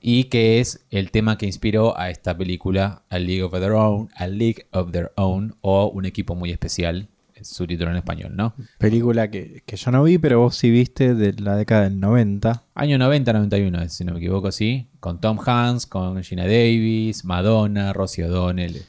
Y 0.00 0.24
que 0.24 0.60
es 0.60 0.86
el 0.90 1.10
tema 1.10 1.36
que 1.36 1.46
inspiró 1.46 1.98
a 1.98 2.10
esta 2.10 2.36
película, 2.36 3.02
League 3.10 3.42
of 3.42 3.52
Their 3.52 3.72
Own, 3.72 4.08
A 4.14 4.28
League 4.28 4.66
of 4.70 4.92
Their 4.92 5.10
Own, 5.16 5.56
o 5.62 5.88
Un 5.88 6.04
equipo 6.04 6.34
muy 6.34 6.50
especial, 6.50 7.08
su 7.42 7.66
título 7.66 7.90
en 7.90 7.96
español, 7.98 8.34
¿no? 8.36 8.54
Película 8.78 9.30
que, 9.30 9.62
que 9.66 9.76
yo 9.76 9.90
no 9.90 10.02
vi, 10.02 10.18
pero 10.18 10.40
vos 10.40 10.56
sí 10.56 10.70
viste 10.70 11.14
de 11.14 11.32
la 11.34 11.56
década 11.56 11.82
del 11.84 12.00
90. 12.00 12.64
Año 12.74 12.98
90-91, 12.98 13.88
si 13.88 14.04
no 14.04 14.12
me 14.12 14.18
equivoco, 14.18 14.50
sí. 14.52 14.88
Con 15.00 15.20
Tom 15.20 15.38
Hanks, 15.44 15.86
con 15.86 16.22
Gina 16.22 16.44
Davis, 16.44 17.24
Madonna, 17.24 17.92
Rosie 17.92 18.24
O'Donnell. 18.24 18.82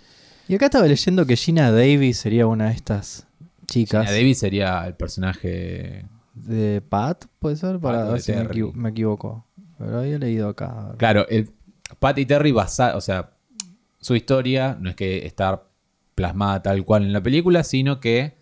Y 0.47 0.55
acá 0.55 0.65
estaba 0.65 0.87
leyendo 0.87 1.25
que 1.25 1.35
Gina 1.35 1.71
Davis 1.71 2.17
sería 2.17 2.47
una 2.47 2.67
de 2.69 2.73
estas 2.75 3.27
chicas. 3.67 4.05
Gina 4.05 4.17
Davis 4.17 4.39
sería 4.39 4.85
el 4.87 4.93
personaje. 4.95 6.05
De 6.33 6.81
Pat, 6.87 7.25
puede 7.39 7.55
ser, 7.55 7.79
para 7.79 8.03
ver 8.05 8.21
si 8.21 8.31
me, 8.31 8.43
equivo- 8.43 8.71
me 8.73 8.89
equivoco. 8.89 9.45
Pero 9.77 9.99
había 9.99 10.17
leído 10.19 10.49
acá. 10.49 10.93
Claro, 10.97 11.27
el, 11.29 11.49
Pat 11.99 12.17
y 12.19 12.25
Terry 12.25 12.51
basa, 12.51 12.95
o 12.95 13.01
sea, 13.01 13.31
su 13.99 14.15
historia 14.15 14.77
no 14.79 14.89
es 14.91 14.95
que 14.95 15.25
está 15.25 15.63
plasmada 16.15 16.61
tal 16.63 16.83
cual 16.85 17.03
en 17.03 17.13
la 17.13 17.21
película, 17.21 17.63
sino 17.63 17.99
que 17.99 18.36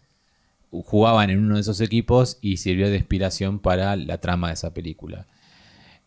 jugaban 0.72 1.30
en 1.30 1.40
uno 1.40 1.56
de 1.56 1.62
esos 1.62 1.82
equipos 1.82 2.38
y 2.42 2.58
sirvió 2.58 2.90
de 2.90 2.98
inspiración 2.98 3.60
para 3.60 3.96
la 3.96 4.18
trama 4.20 4.48
de 4.48 4.54
esa 4.56 4.74
película. 4.74 5.26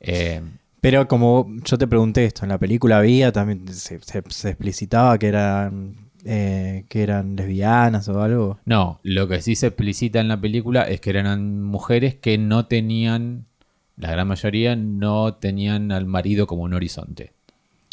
Eh, 0.00 0.42
Pero 0.80 1.08
como 1.08 1.48
yo 1.64 1.76
te 1.78 1.86
pregunté 1.86 2.24
esto, 2.24 2.44
en 2.44 2.50
la 2.50 2.58
película 2.58 2.98
había 2.98 3.32
también 3.32 3.66
se, 3.68 3.98
se- 4.00 4.22
se 4.28 4.48
explicitaba 4.50 5.18
que 5.18 5.26
eran 5.28 5.96
eh, 6.24 6.84
que 6.88 7.02
eran 7.02 7.36
lesbianas 7.36 8.08
o 8.08 8.22
algo. 8.22 8.58
No, 8.64 9.00
lo 9.02 9.28
que 9.28 9.40
sí 9.40 9.54
se 9.56 9.68
explicita 9.68 10.20
en 10.20 10.28
la 10.28 10.40
película 10.40 10.82
es 10.82 11.00
que 11.00 11.10
eran 11.10 11.62
mujeres 11.62 12.14
que 12.16 12.38
no 12.38 12.66
tenían, 12.66 13.46
la 13.96 14.10
gran 14.12 14.28
mayoría 14.28 14.76
no 14.76 15.34
tenían 15.34 15.90
al 15.92 16.06
marido 16.06 16.46
como 16.46 16.62
un 16.64 16.74
horizonte. 16.74 17.32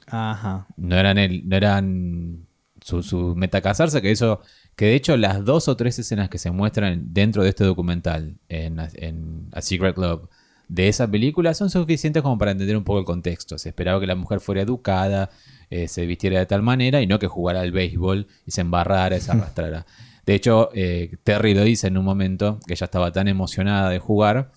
Ajá. 0.08 0.68
No 0.78 0.96
eran 0.98 1.18
el, 1.18 1.48
no 1.50 1.56
eran 1.56 2.45
su, 2.86 3.02
su 3.02 3.34
meta 3.36 3.62
casarse, 3.62 4.00
que 4.00 4.12
eso, 4.12 4.42
que 4.76 4.86
de 4.86 4.94
hecho 4.94 5.18
las 5.18 5.44
dos 5.44 5.68
o 5.68 5.76
tres 5.76 5.98
escenas 5.98 6.30
que 6.30 6.38
se 6.38 6.52
muestran 6.52 7.14
dentro 7.14 7.42
de 7.42 7.50
este 7.50 7.64
documental 7.64 8.36
en, 8.48 8.80
en 8.94 9.50
A 9.54 9.64
Secret 9.64 9.98
Love 9.98 10.30
de 10.68 10.88
esa 10.88 11.10
película 11.10 11.56
son 11.56 11.72
suficientes 11.72 12.22
como 12.22 12.38
para 12.38 12.52
entender 12.52 12.78
un 12.78 12.84
poco 12.84 13.00
el 13.00 13.06
contexto. 13.06 13.58
Se 13.58 13.70
esperaba 13.70 14.00
que 14.00 14.06
la 14.06 14.14
mujer 14.14 14.40
fuera 14.40 14.62
educada, 14.62 15.32
eh, 15.72 15.88
se 15.88 16.06
vistiera 16.06 16.38
de 16.38 16.46
tal 16.46 16.62
manera 16.62 17.02
y 17.02 17.08
no 17.08 17.18
que 17.18 17.26
jugara 17.26 17.62
al 17.62 17.72
béisbol 17.72 18.28
y 18.46 18.52
se 18.52 18.62
embarrara 18.62 19.18
y 19.18 19.20
se 19.22 19.32
arrastrara. 19.32 19.88
De 20.28 20.36
hecho, 20.36 20.70
eh, 20.76 21.18
Terry 21.24 21.56
lo 21.56 21.64
dice 21.64 21.88
en 21.88 21.98
un 21.98 22.06
momento 22.06 22.60
que 22.68 22.74
ella 22.74 22.86
estaba 22.86 23.12
tan 23.12 23.28
emocionada 23.28 23.90
de 23.90 23.98
jugar 23.98 24.52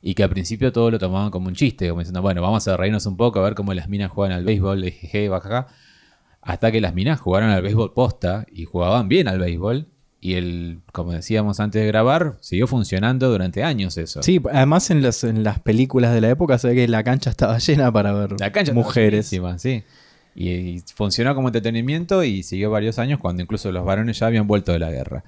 y 0.00 0.14
que 0.14 0.24
al 0.24 0.30
principio 0.30 0.72
todo 0.72 0.90
lo 0.90 0.98
tomaban 0.98 1.30
como 1.30 1.46
un 1.46 1.54
chiste, 1.54 1.88
como 1.88 2.00
diciendo, 2.00 2.22
bueno, 2.22 2.42
vamos 2.42 2.66
a 2.66 2.76
reírnos 2.76 3.06
un 3.06 3.16
poco, 3.16 3.38
a 3.38 3.42
ver 3.44 3.54
cómo 3.54 3.72
las 3.72 3.88
minas 3.88 4.10
juegan 4.10 4.36
al 4.36 4.44
béisbol, 4.44 4.80
le 4.80 4.86
dije, 4.86 5.06
"Je, 5.06 5.28
baja 5.28 5.46
acá. 5.46 5.68
Hasta 6.42 6.72
que 6.72 6.80
las 6.80 6.94
minas 6.94 7.20
jugaron 7.20 7.50
al 7.50 7.62
béisbol 7.62 7.94
posta 7.94 8.46
y 8.52 8.64
jugaban 8.64 9.08
bien 9.08 9.28
al 9.28 9.38
béisbol. 9.38 9.86
Y 10.20 10.34
el, 10.34 10.82
como 10.92 11.12
decíamos 11.12 11.58
antes 11.58 11.80
de 11.82 11.86
grabar, 11.88 12.36
siguió 12.40 12.66
funcionando 12.68 13.28
durante 13.30 13.64
años 13.64 13.96
eso. 13.96 14.22
Sí, 14.22 14.40
además 14.52 14.90
en 14.90 15.02
las, 15.02 15.24
en 15.24 15.42
las 15.42 15.58
películas 15.58 16.14
de 16.14 16.20
la 16.20 16.30
época 16.30 16.58
se 16.58 16.68
ve 16.68 16.74
que 16.74 16.88
la 16.88 17.02
cancha 17.02 17.30
estaba 17.30 17.58
llena 17.66 17.90
para 17.92 18.12
ver 18.12 18.38
La 18.38 18.52
cancha 18.52 18.72
mujeres. 18.72 19.32
sí. 19.56 19.82
Y, 20.34 20.48
y 20.50 20.82
funcionó 20.94 21.34
como 21.34 21.48
entretenimiento 21.48 22.22
y 22.24 22.42
siguió 22.42 22.70
varios 22.70 22.98
años 22.98 23.18
cuando 23.20 23.42
incluso 23.42 23.70
los 23.72 23.84
varones 23.84 24.18
ya 24.18 24.26
habían 24.26 24.46
vuelto 24.46 24.72
de 24.72 24.78
la 24.78 24.90
guerra. 24.90 25.24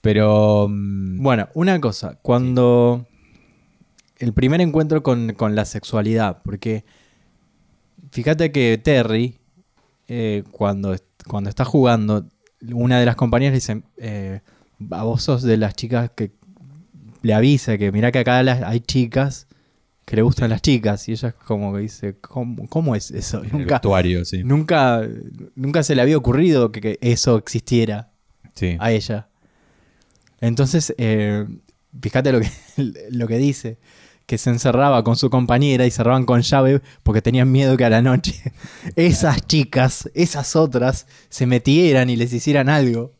Pero 0.00 0.68
mm, 0.68 1.22
Bueno, 1.22 1.48
una 1.54 1.80
cosa, 1.80 2.18
cuando 2.20 3.06
el 4.18 4.32
primer 4.32 4.60
encuentro 4.60 5.02
con, 5.02 5.34
con 5.34 5.54
la 5.54 5.64
sexualidad, 5.64 6.38
porque 6.44 6.84
fíjate 8.10 8.52
que 8.52 8.78
Terry, 8.82 9.38
eh, 10.08 10.42
cuando, 10.50 10.94
cuando 11.28 11.50
está 11.50 11.64
jugando, 11.64 12.26
una 12.72 12.98
de 12.98 13.06
las 13.06 13.16
compañeras 13.16 13.52
le 13.52 13.56
dice, 13.56 13.82
eh, 13.98 14.40
a 14.90 15.02
vos 15.04 15.22
sos 15.22 15.42
de 15.42 15.56
las 15.56 15.74
chicas 15.74 16.10
que 16.14 16.32
le 17.22 17.32
avisa 17.34 17.78
que 17.78 17.90
mira 17.92 18.12
que 18.12 18.18
acá 18.18 18.42
las- 18.42 18.62
hay 18.62 18.80
chicas 18.80 19.46
que 20.04 20.16
le 20.16 20.22
gustan 20.22 20.50
las 20.50 20.60
chicas, 20.60 21.08
y 21.08 21.12
ella 21.12 21.32
como 21.32 21.72
que 21.74 21.80
dice, 21.80 22.16
¿cómo, 22.20 22.68
cómo 22.68 22.94
es 22.94 23.10
eso? 23.10 23.42
el 23.42 23.50
Nunca, 23.52 23.74
vestuario, 23.76 24.24
sí. 24.26 24.44
nunca, 24.44 25.00
nunca 25.54 25.82
se 25.82 25.94
le 25.94 26.02
había 26.02 26.18
ocurrido 26.18 26.70
que- 26.72 26.80
que 26.82 26.98
eso 27.00 27.38
existiera 27.38 28.10
Sí. 28.54 28.76
a 28.78 28.92
ella. 28.92 29.28
Entonces, 30.40 30.94
eh, 30.98 31.46
fíjate 32.02 32.32
lo 32.32 32.40
que, 32.40 32.48
lo 33.10 33.26
que 33.26 33.38
dice, 33.38 33.78
que 34.26 34.38
se 34.38 34.50
encerraba 34.50 35.04
con 35.04 35.16
su 35.16 35.28
compañera 35.30 35.86
y 35.86 35.90
cerraban 35.90 36.24
con 36.24 36.40
llave 36.42 36.80
porque 37.02 37.20
tenían 37.22 37.52
miedo 37.52 37.76
que 37.76 37.84
a 37.84 37.90
la 37.90 38.00
noche 38.02 38.34
esas 38.96 39.46
chicas, 39.46 40.10
esas 40.14 40.56
otras, 40.56 41.06
se 41.28 41.46
metieran 41.46 42.08
y 42.10 42.16
les 42.16 42.32
hicieran 42.32 42.68
algo. 42.68 43.12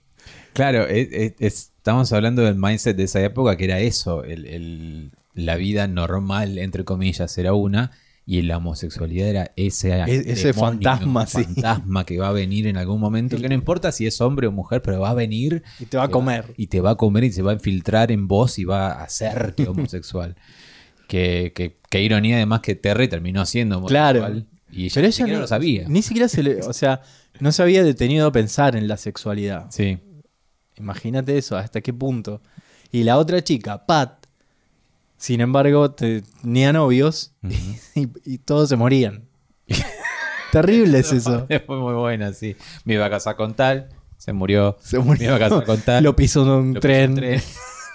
Claro, 0.54 0.86
es- 0.86 1.08
es- 1.12 1.34
es- 1.40 1.70
estamos 1.76 2.12
hablando 2.12 2.42
del 2.42 2.54
mindset 2.54 2.96
de 2.96 3.02
esa 3.04 3.20
época 3.22 3.56
que 3.56 3.64
era 3.64 3.80
eso, 3.80 4.24
el- 4.24 4.46
el- 4.46 5.10
la 5.34 5.56
vida 5.56 5.88
normal, 5.88 6.58
entre 6.58 6.84
comillas, 6.84 7.36
era 7.38 7.52
una, 7.54 7.90
y 8.26 8.40
la 8.40 8.56
homosexualidad 8.56 9.28
era 9.28 9.50
ese, 9.56 9.90
E- 9.92 10.32
ese 10.32 10.54
fantasma, 10.54 11.26
sí. 11.26 11.44
fantasma 11.44 12.06
que 12.06 12.16
va 12.18 12.28
a 12.28 12.32
venir 12.32 12.66
en 12.66 12.78
algún 12.78 12.98
momento, 12.98 13.36
que 13.36 13.48
no 13.48 13.54
importa 13.54 13.92
si 13.92 14.06
es 14.06 14.18
hombre 14.22 14.46
o 14.46 14.52
mujer, 14.52 14.80
pero 14.80 15.00
va 15.00 15.10
a 15.10 15.14
venir 15.14 15.62
Y 15.78 15.84
te 15.84 15.98
va 15.98 16.04
a 16.04 16.08
comer. 16.08 16.54
y 16.56 16.68
te 16.68 16.80
va 16.80 16.92
a 16.92 16.94
comer 16.96 17.24
y 17.24 17.32
se 17.32 17.42
va 17.42 17.50
a 17.50 17.54
infiltrar 17.54 18.10
en 18.12 18.26
vos 18.26 18.58
y 18.58 18.64
va 18.64 18.92
a 18.92 19.02
hacerte 19.02 19.66
homosexual. 19.68 20.36
Que, 21.08 21.52
que- 21.54 21.78
qué 21.90 22.02
ironía 22.02 22.36
además 22.36 22.60
que 22.60 22.74
Terry 22.74 23.08
terminó 23.08 23.44
siendo. 23.46 23.82
Claro. 23.84 24.28
Y 24.70 24.86
ella 24.86 24.94
Pero 24.94 25.06
ella 25.06 25.26
no- 25.26 25.40
lo 25.40 25.46
sabía. 25.46 25.84
Ni 25.88 26.02
siquiera 26.02 26.28
se 26.28 26.42
le, 26.42 26.60
o 26.60 26.72
sea, 26.72 27.00
no 27.40 27.52
se 27.52 27.62
había 27.62 27.82
detenido 27.84 28.26
a 28.26 28.32
pensar 28.32 28.74
en 28.76 28.88
la 28.88 28.96
sexualidad. 28.96 29.66
Sí. 29.70 29.98
Imagínate 30.76 31.38
eso, 31.38 31.56
hasta 31.56 31.80
qué 31.80 31.92
punto. 31.92 32.40
Y 32.90 33.04
la 33.04 33.18
otra 33.18 33.42
chica, 33.44 33.86
Pat, 33.86 34.26
sin 35.16 35.40
embargo, 35.40 35.92
te- 35.92 36.22
tenía 36.42 36.72
novios 36.72 37.32
y, 37.94 38.08
y 38.24 38.38
todos 38.38 38.68
se 38.68 38.76
morían. 38.76 39.24
Terrible 40.52 40.98
es 40.98 41.12
eso. 41.12 41.46
Fue 41.66 41.76
muy 41.78 41.94
buena, 41.94 42.32
sí. 42.32 42.56
Me 42.84 42.94
iba 42.94 43.06
a 43.06 43.10
casar 43.10 43.36
con 43.36 43.54
tal, 43.54 43.88
se 44.16 44.32
murió. 44.32 44.76
Se 44.80 44.98
Me 44.98 45.04
murió. 45.04 45.26
iba 45.28 45.36
a 45.36 45.38
casar 45.38 45.64
con 45.64 45.80
tal. 45.80 46.02
Lo 46.04 46.16
pisó 46.16 46.42
en 46.42 46.48
un 46.48 46.74
lo 46.74 46.80
tren. 46.80 47.10
en 47.12 47.14
tren. 47.16 47.40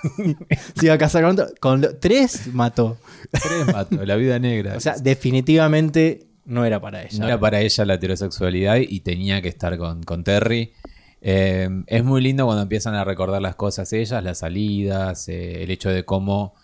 Se 0.76 0.86
iba 0.86 0.94
a 0.94 0.98
casar 0.98 1.24
con, 1.24 1.32
otro- 1.32 1.48
con 1.60 1.82
lo- 1.82 1.96
tres, 1.98 2.54
mató. 2.54 2.98
Tres 3.32 3.68
mató, 3.74 4.06
la 4.06 4.16
vida 4.16 4.40
negra. 4.40 4.76
O 4.76 4.80
sea, 4.80 4.96
definitivamente 4.98 6.28
no 6.46 6.66
era 6.66 6.80
para 6.82 7.04
ella. 7.04 7.20
no 7.20 7.26
era 7.28 7.40
para 7.40 7.62
ella 7.62 7.86
la 7.86 7.94
heterosexualidad 7.96 8.78
y 8.78 9.00
tenía 9.02 9.42
que 9.42 9.50
estar 9.50 9.78
con, 9.78 10.04
con 10.04 10.24
Terry. 10.24 10.72
Eh, 11.22 11.70
es 11.88 12.04
muy 12.04 12.22
lindo 12.22 12.46
cuando 12.46 12.64
empiezan 12.64 12.96
a 12.96 13.04
recordar 13.04 13.42
las 13.42 13.56
cosas 13.56 13.92
ellas, 13.94 14.24
las 14.24 14.40
salidas, 14.40 15.28
eh, 15.30 15.64
el 15.64 15.70
hecho 15.72 15.90
de 15.90 16.06
cómo, 16.06 16.56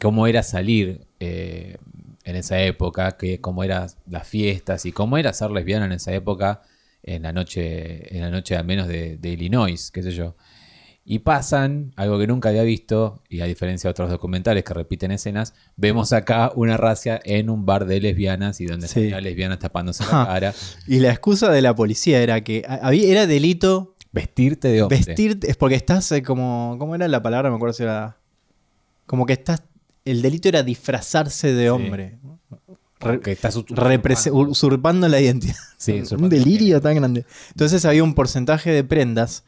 cómo 0.00 0.26
era 0.26 0.42
salir 0.42 1.06
eh, 1.20 1.76
en 2.24 2.36
esa 2.36 2.60
época, 2.60 3.12
que 3.16 3.40
cómo 3.40 3.62
eran 3.64 3.88
las 4.08 4.26
fiestas 4.26 4.84
y 4.84 4.92
cómo 4.92 5.16
era 5.16 5.32
ser 5.32 5.50
lesbiana 5.52 5.86
en 5.86 5.92
esa 5.92 6.12
época, 6.12 6.62
en 7.04 7.22
la 7.22 7.32
noche, 7.32 8.14
en 8.14 8.22
la 8.22 8.30
noche 8.30 8.56
al 8.56 8.64
menos 8.66 8.88
de, 8.88 9.16
de 9.16 9.28
Illinois, 9.30 9.90
qué 9.92 10.02
sé 10.02 10.10
yo. 10.10 10.34
Y 11.10 11.20
pasan 11.20 11.92
algo 11.96 12.18
que 12.18 12.26
nunca 12.26 12.50
había 12.50 12.64
visto, 12.64 13.22
y 13.30 13.40
a 13.40 13.46
diferencia 13.46 13.88
de 13.88 13.92
otros 13.92 14.10
documentales 14.10 14.62
que 14.62 14.74
repiten 14.74 15.10
escenas, 15.10 15.54
vemos 15.76 16.12
acá 16.12 16.52
una 16.54 16.76
racia 16.76 17.18
en 17.24 17.48
un 17.48 17.64
bar 17.64 17.86
de 17.86 17.98
lesbianas 17.98 18.60
y 18.60 18.66
donde 18.66 18.88
Sí. 18.88 19.06
están 19.06 19.24
lesbianas 19.24 19.58
tapándose 19.58 20.04
la 20.04 20.26
cara. 20.26 20.54
Y 20.86 20.98
la 21.00 21.08
excusa 21.08 21.50
de 21.50 21.62
la 21.62 21.74
policía 21.74 22.20
era 22.22 22.44
que 22.44 22.62
ha- 22.68 22.74
había, 22.86 23.10
era 23.10 23.26
delito 23.26 23.94
Vestirte 24.12 24.68
de 24.68 24.82
hombre. 24.82 24.98
vestirte. 24.98 25.50
Es 25.50 25.56
porque 25.56 25.76
estás 25.76 26.12
eh, 26.12 26.22
como. 26.22 26.76
¿Cómo 26.78 26.94
era 26.94 27.08
la 27.08 27.22
palabra? 27.22 27.48
Me 27.48 27.56
acuerdo 27.56 27.72
si 27.72 27.84
era. 27.84 28.18
Como 29.06 29.24
que 29.24 29.32
estás. 29.32 29.62
El 30.04 30.20
delito 30.20 30.48
era 30.50 30.62
disfrazarse 30.62 31.54
de 31.54 31.70
hombre. 31.70 32.18
Re- 33.00 33.20
que 33.20 33.32
estás 33.32 33.56
represe- 33.56 34.30
usurpando 34.30 35.08
la 35.08 35.20
identidad. 35.20 35.54
Sí, 35.78 35.92
un 35.96 36.02
usurpando 36.02 36.36
delirio 36.36 36.80
tan 36.82 36.96
grande. 36.96 37.24
Entonces 37.50 37.84
había 37.86 38.02
un 38.02 38.14
porcentaje 38.14 38.70
de 38.72 38.84
prendas 38.84 39.44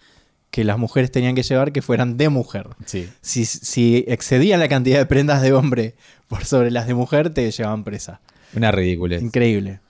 que 0.51 0.65
las 0.65 0.79
mujeres 0.79 1.11
tenían 1.11 1.35
que 1.35 1.43
llevar 1.43 1.73
que 1.73 1.83
fueran 1.83 2.17
de 2.17 2.29
mujer. 2.29 2.69
Sí. 2.85 3.09
Si, 3.21 3.45
si 3.45 4.05
excedían 4.09 4.61
la 4.61 4.69
cantidad 4.69 4.99
de 4.99 5.07
prendas 5.07 5.43
de 5.43 5.53
hombre 5.53 5.95
por 6.29 6.45
sobre 6.45 6.71
las 6.71 6.87
de 6.87 6.95
mujer, 6.95 7.31
te 7.31 7.51
llevaban 7.51 7.85
presa. 7.85 8.21
Una 8.55 8.73
ridícula. 8.73 9.19
Increíble. 9.19 9.81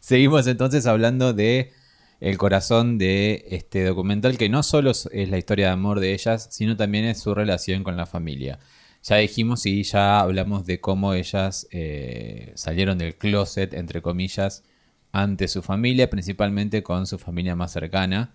Seguimos 0.00 0.46
entonces 0.46 0.86
hablando 0.86 1.32
de 1.32 1.72
el 2.20 2.38
corazón 2.38 2.98
de 2.98 3.44
este 3.50 3.84
documental, 3.84 4.38
que 4.38 4.48
no 4.48 4.62
solo 4.62 4.90
es 4.90 5.08
es 5.12 5.28
la 5.28 5.38
historia 5.38 5.66
de 5.66 5.72
amor 5.72 6.00
de 6.00 6.14
ellas, 6.14 6.48
sino 6.50 6.76
también 6.76 7.04
es 7.04 7.20
su 7.20 7.34
relación 7.34 7.84
con 7.84 7.96
la 7.96 8.06
familia. 8.06 8.58
Ya 9.02 9.16
dijimos 9.16 9.64
y 9.66 9.82
ya 9.84 10.20
hablamos 10.20 10.66
de 10.66 10.80
cómo 10.80 11.14
ellas 11.14 11.68
eh, 11.70 12.52
salieron 12.56 12.98
del 12.98 13.14
closet, 13.14 13.72
entre 13.74 14.02
comillas, 14.02 14.64
ante 15.12 15.48
su 15.48 15.62
familia, 15.62 16.10
principalmente 16.10 16.82
con 16.82 17.06
su 17.06 17.18
familia 17.18 17.54
más 17.54 17.72
cercana, 17.72 18.34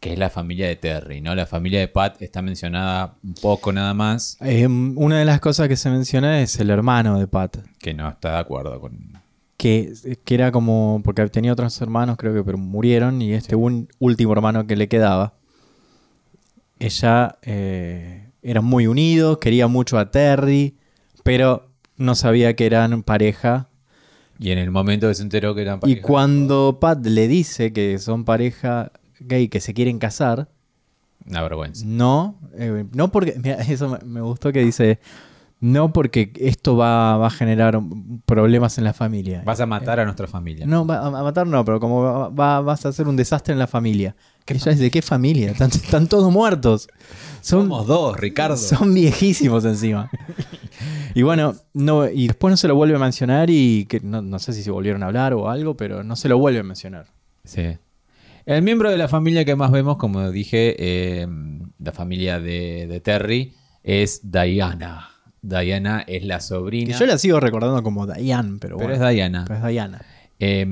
que 0.00 0.12
es 0.12 0.18
la 0.18 0.30
familia 0.30 0.68
de 0.68 0.76
Terry, 0.76 1.20
¿no? 1.20 1.34
La 1.34 1.46
familia 1.46 1.80
de 1.80 1.88
Pat 1.88 2.20
está 2.22 2.42
mencionada 2.42 3.16
un 3.24 3.34
poco 3.34 3.72
nada 3.72 3.94
más, 3.94 4.36
Eh, 4.40 4.66
una 4.66 5.18
de 5.18 5.24
las 5.24 5.40
cosas 5.40 5.68
que 5.68 5.76
se 5.76 5.90
menciona 5.90 6.40
es 6.40 6.58
el 6.60 6.70
hermano 6.70 7.18
de 7.18 7.26
Pat. 7.26 7.58
que 7.78 7.94
no 7.94 8.08
está 8.08 8.32
de 8.32 8.38
acuerdo 8.38 8.80
con... 8.80 9.24
Que, 9.56 9.92
que 10.24 10.34
era 10.34 10.50
como. 10.50 11.00
Porque 11.04 11.26
tenía 11.28 11.52
otros 11.52 11.80
hermanos, 11.80 12.16
creo 12.18 12.34
que, 12.34 12.42
pero 12.42 12.58
murieron. 12.58 13.22
Y 13.22 13.32
este 13.32 13.54
un 13.54 13.88
último 14.00 14.32
hermano 14.32 14.66
que 14.66 14.76
le 14.76 14.88
quedaba. 14.88 15.34
Ella 16.80 17.38
eh, 17.42 18.30
eran 18.42 18.64
muy 18.64 18.88
unidos, 18.88 19.38
quería 19.38 19.68
mucho 19.68 19.96
a 19.96 20.10
Terry, 20.10 20.76
pero 21.22 21.70
no 21.96 22.14
sabía 22.14 22.54
que 22.56 22.66
eran 22.66 23.04
pareja. 23.04 23.68
Y 24.38 24.50
en 24.50 24.58
el 24.58 24.70
momento 24.72 25.08
que 25.08 25.14
se 25.14 25.22
enteró 25.22 25.54
que 25.54 25.62
eran 25.62 25.78
Y 25.78 25.80
pareja, 25.80 26.02
cuando 26.06 26.78
Pat 26.80 27.06
le 27.06 27.28
dice 27.28 27.72
que 27.72 27.98
son 28.00 28.24
pareja 28.24 28.90
gay, 29.26 29.48
que 29.48 29.60
se 29.60 29.74
quieren 29.74 29.98
casar, 29.98 30.48
una 31.26 31.42
vergüenza. 31.42 31.84
no, 31.86 32.36
eh, 32.54 32.84
no 32.92 33.10
porque, 33.10 33.34
mira, 33.42 33.56
eso 33.62 33.88
me, 33.88 33.98
me 34.04 34.20
gustó 34.20 34.52
que 34.52 34.60
dice, 34.64 34.98
no 35.60 35.92
porque 35.92 36.30
esto 36.36 36.76
va, 36.76 37.16
va 37.16 37.28
a 37.28 37.30
generar 37.30 37.80
problemas 38.26 38.76
en 38.76 38.84
la 38.84 38.92
familia. 38.92 39.42
Vas 39.46 39.60
a 39.60 39.66
matar 39.66 39.98
a 40.00 40.04
nuestra 40.04 40.26
familia. 40.26 40.66
No, 40.66 40.84
va- 40.86 41.06
a 41.06 41.10
matar 41.22 41.46
no, 41.46 41.64
pero 41.64 41.80
como 41.80 42.02
va- 42.02 42.28
va- 42.28 42.60
vas 42.60 42.84
a 42.84 42.90
hacer 42.90 43.08
un 43.08 43.16
desastre 43.16 43.52
en 43.52 43.58
la 43.58 43.66
familia. 43.66 44.14
Ella 44.46 44.72
dice, 44.72 44.90
¿qué 44.90 45.00
familia? 45.00 45.52
Están, 45.52 45.70
están 45.70 46.06
todos 46.06 46.30
muertos. 46.30 46.88
Son, 47.40 47.62
Somos 47.62 47.86
dos, 47.86 48.18
Ricardo. 48.18 48.56
son 48.58 48.92
viejísimos 48.92 49.64
encima. 49.64 50.10
y 51.14 51.22
bueno, 51.22 51.54
no, 51.72 52.10
y 52.10 52.26
después 52.26 52.50
no 52.52 52.56
se 52.58 52.68
lo 52.68 52.74
vuelve 52.74 52.96
a 52.96 52.98
mencionar 52.98 53.48
y 53.48 53.86
que 53.86 54.00
no, 54.00 54.20
no 54.20 54.38
sé 54.38 54.52
si 54.52 54.62
se 54.62 54.70
volvieron 54.70 55.02
a 55.02 55.06
hablar 55.06 55.32
o 55.32 55.48
algo, 55.48 55.78
pero 55.78 56.04
no 56.04 56.14
se 56.16 56.28
lo 56.28 56.36
vuelve 56.36 56.60
a 56.60 56.64
mencionar. 56.64 57.06
Sí. 57.44 57.78
El 58.46 58.62
miembro 58.62 58.90
de 58.90 58.98
la 58.98 59.08
familia 59.08 59.44
que 59.44 59.56
más 59.56 59.70
vemos, 59.70 59.96
como 59.96 60.30
dije, 60.30 60.76
eh, 60.78 61.26
la 61.78 61.92
familia 61.92 62.40
de, 62.40 62.86
de 62.86 63.00
Terry, 63.00 63.54
es 63.82 64.30
Diana. 64.30 65.08
Diana 65.40 66.04
es 66.06 66.24
la 66.24 66.36
Que 66.36 66.42
sobrina. 66.42 66.98
yo 66.98 67.06
la 67.06 67.18
sigo 67.18 67.40
recordando 67.40 67.82
como 67.82 68.06
Diane, 68.06 68.58
pero, 68.60 68.76
pero 68.76 68.88
bueno. 68.90 69.04
es 69.08 69.14
Diana. 69.14 69.44
pero 69.46 69.60
es 69.60 69.66
Diana. 69.72 70.02
Eh, 70.38 70.66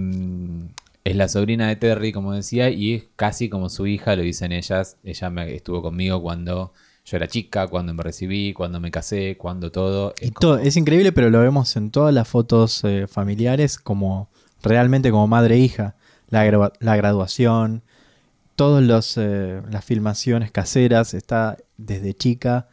es 1.05 1.17
la 1.17 1.29
sobrina 1.29 1.67
de 1.69 1.77
Terry, 1.77 2.13
como 2.13 2.33
decía, 2.33 2.71
y 2.71 2.95
es 2.95 3.05
casi 3.17 3.49
como 3.49 3.69
su 3.69 3.87
hija, 3.87 4.17
lo 4.17 4.23
dicen 4.23 4.53
ellas. 4.53 4.97
Ella 5.03 5.31
me, 5.31 5.55
estuvo 5.55 5.83
conmigo 5.83 6.23
cuando 6.23 6.73
yo 7.05 7.17
era 7.17 7.27
chica, 7.27 7.67
cuando 7.67 7.93
me 7.93 8.03
recibí, 8.03 8.53
cuando 8.53 8.81
me 8.81 8.91
casé, 8.91 9.37
cuando 9.37 9.73
todo. 9.73 10.15
Y 10.21 10.27
Es 10.27 10.33
todo, 10.35 10.57
como- 10.57 10.67
es 10.67 10.77
increíble, 10.77 11.11
pero 11.13 11.29
lo 11.31 11.41
vemos 11.41 11.75
en 11.77 11.91
todas 11.91 12.15
las 12.15 12.29
fotos 12.29 12.83
eh, 12.85 13.07
familiares 13.09 13.79
como 13.79 14.31
realmente 14.63 15.11
como 15.11 15.27
madre 15.27 15.57
e 15.57 15.59
hija. 15.59 15.97
La, 16.33 16.45
gra- 16.47 16.73
la 16.81 16.97
graduación, 16.97 17.83
todas 18.57 18.83
las 19.17 19.85
filmaciones 19.85 20.51
caseras, 20.51 21.15
está 21.15 21.57
desde 21.77 22.15
chica 22.15 22.67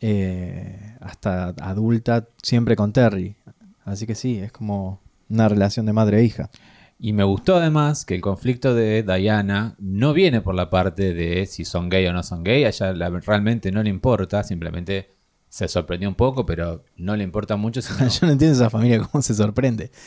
eh, 0.00 0.96
hasta 1.00 1.48
adulta, 1.60 2.26
siempre 2.42 2.76
con 2.76 2.92
Terry. 2.92 3.36
Así 3.84 4.06
que 4.06 4.14
sí, 4.14 4.38
es 4.38 4.52
como 4.52 5.00
una 5.28 5.48
relación 5.48 5.86
de 5.86 5.92
madre 5.92 6.20
e 6.20 6.24
hija. 6.24 6.50
Y 6.98 7.12
me 7.12 7.24
gustó 7.24 7.56
además 7.56 8.04
que 8.04 8.14
el 8.14 8.20
conflicto 8.20 8.74
de 8.74 9.02
Diana 9.02 9.74
no 9.78 10.12
viene 10.12 10.40
por 10.40 10.54
la 10.54 10.70
parte 10.70 11.14
de 11.14 11.46
si 11.46 11.64
son 11.64 11.88
gay 11.88 12.06
o 12.06 12.12
no 12.12 12.22
son 12.22 12.44
gay. 12.44 12.64
A 12.64 12.68
ella 12.68 12.92
la- 12.92 13.10
realmente 13.10 13.72
no 13.72 13.82
le 13.82 13.90
importa, 13.90 14.44
simplemente 14.44 15.10
se 15.48 15.66
sorprendió 15.68 16.08
un 16.08 16.14
poco, 16.14 16.46
pero 16.46 16.84
no 16.96 17.16
le 17.16 17.24
importa 17.24 17.56
mucho. 17.56 17.82
Sino, 17.82 17.98
Yo 18.08 18.26
no 18.26 18.32
entiendo 18.32 18.54
esa 18.56 18.70
familia 18.70 19.00
cómo 19.00 19.22
se 19.22 19.34
sorprende. 19.34 19.90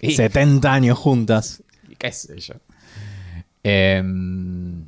Y- 0.00 0.12
70 0.12 0.72
años 0.72 0.98
juntas. 0.98 1.62
Qué 2.02 2.12
sé 2.12 2.38
yo. 2.40 2.54
Em, 3.62 4.84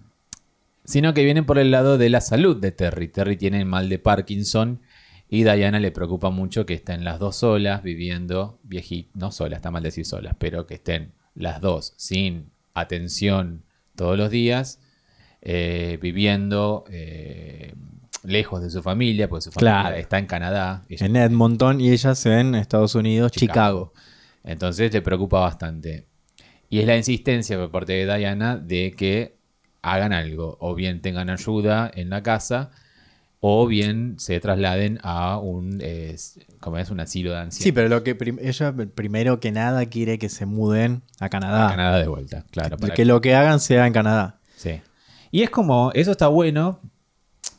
sino 0.84 1.14
que 1.14 1.24
viene 1.24 1.42
por 1.42 1.58
el 1.58 1.70
lado 1.70 1.96
de 1.96 2.10
la 2.10 2.20
salud 2.20 2.56
de 2.60 2.72
Terry. 2.72 3.08
Terry 3.08 3.36
tiene 3.36 3.60
el 3.60 3.66
mal 3.66 3.88
de 3.88 3.98
Parkinson 3.98 4.80
y 5.28 5.44
Diana 5.44 5.80
le 5.80 5.92
preocupa 5.92 6.30
mucho 6.30 6.66
que 6.66 6.74
estén 6.74 7.04
las 7.04 7.18
dos 7.18 7.36
solas 7.36 7.82
viviendo, 7.82 8.58
viejit, 8.64 9.08
no 9.14 9.30
solas, 9.32 9.58
está 9.58 9.70
mal 9.70 9.82
decir 9.82 10.04
solas, 10.04 10.34
pero 10.38 10.66
que 10.66 10.74
estén 10.74 11.12
las 11.34 11.60
dos 11.60 11.94
sin 11.96 12.50
atención 12.74 13.62
todos 13.96 14.18
los 14.18 14.30
días, 14.30 14.80
eh, 15.40 15.98
viviendo 16.02 16.84
eh, 16.90 17.74
lejos 18.24 18.60
de 18.62 18.70
su 18.70 18.82
familia, 18.82 19.28
porque 19.28 19.42
su 19.42 19.52
familia 19.52 19.80
Claro. 19.82 19.96
está 19.96 20.18
en 20.18 20.26
Canadá. 20.26 20.84
En 20.88 21.16
Edmonton 21.16 21.80
y 21.80 21.90
ella 21.90 22.14
se 22.14 22.28
ven 22.28 22.48
en 22.48 22.54
Estados 22.56 22.94
Unidos, 22.96 23.30
Chicago. 23.32 23.92
entonces 24.42 24.92
le 24.92 25.00
preocupa 25.00 25.40
bastante. 25.40 26.06
Y 26.74 26.80
es 26.80 26.86
la 26.88 26.96
insistencia 26.96 27.56
por 27.56 27.70
parte 27.70 27.92
de 27.92 28.16
Diana 28.16 28.56
de 28.56 28.94
que 28.96 29.36
hagan 29.80 30.12
algo, 30.12 30.56
o 30.58 30.74
bien 30.74 31.00
tengan 31.00 31.30
ayuda 31.30 31.88
en 31.94 32.10
la 32.10 32.24
casa, 32.24 32.72
o 33.38 33.68
bien 33.68 34.16
se 34.18 34.40
trasladen 34.40 34.98
a 35.04 35.38
un, 35.38 35.78
eh, 35.80 36.16
como 36.58 36.78
es, 36.78 36.90
un 36.90 36.98
asilo 36.98 37.30
de 37.30 37.36
ancianos. 37.36 37.62
Sí, 37.62 37.70
pero 37.70 37.88
lo 37.88 38.02
que 38.02 38.16
prim- 38.16 38.40
ella 38.40 38.74
primero 38.92 39.38
que 39.38 39.52
nada 39.52 39.86
quiere 39.86 40.18
que 40.18 40.28
se 40.28 40.46
muden 40.46 41.02
a 41.20 41.28
Canadá. 41.28 41.68
A 41.68 41.70
Canadá 41.70 41.98
de 42.00 42.08
vuelta, 42.08 42.44
claro. 42.50 42.76
para 42.76 42.92
que 42.92 43.04
lo 43.04 43.20
que 43.20 43.36
hagan 43.36 43.60
sea 43.60 43.86
en 43.86 43.92
Canadá. 43.92 44.40
Sí. 44.56 44.80
Y 45.30 45.42
es 45.44 45.50
como, 45.50 45.92
eso 45.94 46.10
está 46.10 46.26
bueno, 46.26 46.80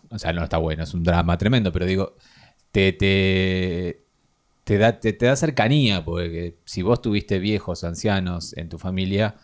o 0.10 0.20
sea, 0.20 0.34
no 0.34 0.44
está 0.44 0.58
bueno, 0.58 0.84
es 0.84 0.94
un 0.94 1.06
drama 1.06 1.38
tremendo, 1.38 1.72
pero 1.72 1.86
digo, 1.86 2.18
te, 2.74 2.92
te, 2.92 4.05
te 4.66 4.78
da, 4.78 5.00
te, 5.00 5.14
te 5.14 5.28
da 5.28 5.36
cercanía, 5.36 6.04
porque 6.04 6.58
si 6.66 6.82
vos 6.82 7.02
tuviste 7.02 7.40
viejos, 7.40 7.84
ancianos 7.84 8.58
en 8.58 8.68
tu 8.68 8.78
familia, 8.78 9.36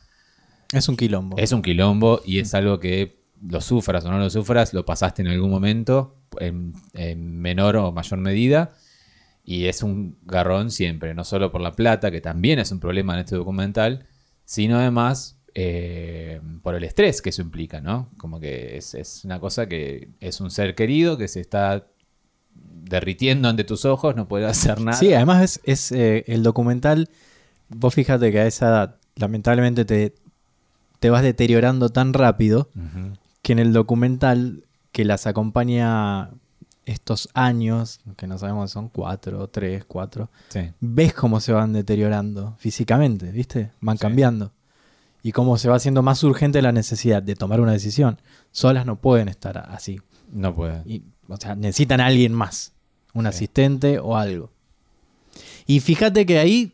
Es 0.74 0.90
un 0.90 0.98
quilombo. 0.98 1.38
Es 1.38 1.52
un 1.52 1.62
quilombo 1.62 2.22
y 2.26 2.40
es 2.40 2.54
algo 2.54 2.80
que 2.80 3.22
lo 3.42 3.62
sufras 3.62 4.04
o 4.06 4.12
no 4.12 4.18
lo 4.18 4.30
sufras, 4.30 4.74
lo 4.74 4.84
pasaste 4.84 5.22
en 5.22 5.30
algún 5.30 5.50
momento, 5.50 6.18
en, 6.40 6.74
en 6.94 7.40
menor 7.40 7.76
o 7.78 7.92
mayor 7.92 8.20
medida, 8.20 8.74
y 9.44 9.66
es 9.66 9.84
un 9.84 10.18
garrón 10.24 10.72
siempre, 10.72 11.14
no 11.14 11.24
solo 11.24 11.52
por 11.52 11.62
la 11.62 11.74
plata, 11.74 12.12
que 12.12 12.22
también 12.22 12.60
es 12.60 12.72
un 12.72 12.80
problema 12.80 13.14
en 13.14 13.22
este 13.22 13.36
documental, 13.36 14.08
sino 14.46 14.78
además 14.78 15.40
eh, 15.54 16.40
por 16.64 16.76
el 16.76 16.84
estrés 16.84 17.22
que 17.22 17.30
eso 17.30 17.42
implica, 17.42 17.82
¿no? 17.82 18.10
Como 18.18 18.40
que 18.40 18.78
es, 18.78 18.96
es 18.96 19.26
una 19.26 19.40
cosa 19.40 19.68
que 19.68 20.10
es 20.20 20.42
un 20.42 20.50
ser 20.50 20.76
querido 20.76 21.18
que 21.18 21.28
se 21.28 21.42
está 21.42 21.91
derritiendo 22.84 23.48
ante 23.50 23.64
tus 23.64 23.86
ojos, 23.86 24.16
no 24.16 24.28
puede 24.28 24.46
hacer 24.46 24.82
nada. 24.82 24.98
Sí, 24.98 25.14
además 25.14 25.42
es, 25.44 25.62
es, 25.64 25.92
eh, 25.92 26.24
el 26.28 26.44
documental. 26.44 27.10
Vos 27.70 27.94
fíjate 27.94 28.32
que 28.32 28.40
a 28.40 28.48
esa 28.48 28.68
edad, 28.68 28.96
lamentablemente, 29.16 29.86
te, 29.86 30.14
te 31.00 31.10
vas 31.10 31.24
deteriorando 31.24 31.90
tan 31.90 32.14
rápido 32.14 32.70
que 33.42 33.54
en 33.54 33.60
el 33.60 33.74
documental 33.74 34.66
que 34.92 35.06
las 35.06 35.26
acompaña 35.28 36.32
estos 36.86 37.30
años, 37.34 38.02
que 38.18 38.28
no 38.28 38.38
sabemos 38.38 38.72
si 38.72 38.74
son 38.74 38.90
cuatro, 38.90 39.48
tres, 39.48 39.86
cuatro, 39.86 40.30
Sí. 40.50 40.72
ves 40.82 41.14
cómo 41.14 41.40
se 41.40 41.54
van 41.54 41.72
deteriorando 41.74 42.56
físicamente, 42.58 43.32
¿viste? 43.32 43.72
Van 43.80 43.98
Sí. 43.98 44.02
cambiando. 44.02 44.52
Y 45.24 45.32
cómo 45.32 45.58
se 45.58 45.70
va 45.70 45.76
haciendo 45.76 46.02
más 46.02 46.24
urgente 46.24 46.62
la 46.64 46.72
necesidad 46.72 47.22
de 47.22 47.36
tomar 47.36 47.62
una 47.62 47.72
decisión. 47.74 48.20
Solas 48.52 48.86
no 48.88 48.96
pueden 48.98 49.28
estar 49.30 49.58
así. 49.70 50.02
No 50.32 50.54
puede. 50.56 50.82
Y, 50.86 51.04
o 51.32 51.38
sea, 51.38 51.56
necesitan 51.56 52.00
a 52.02 52.06
alguien 52.08 52.34
más. 52.34 52.74
Un 53.14 53.24
Sí. 53.24 53.30
asistente 53.30 54.00
o 54.00 54.16
algo. 54.18 54.52
Y 55.68 55.80
fíjate 55.80 56.26
que 56.26 56.40
ahí 56.40 56.74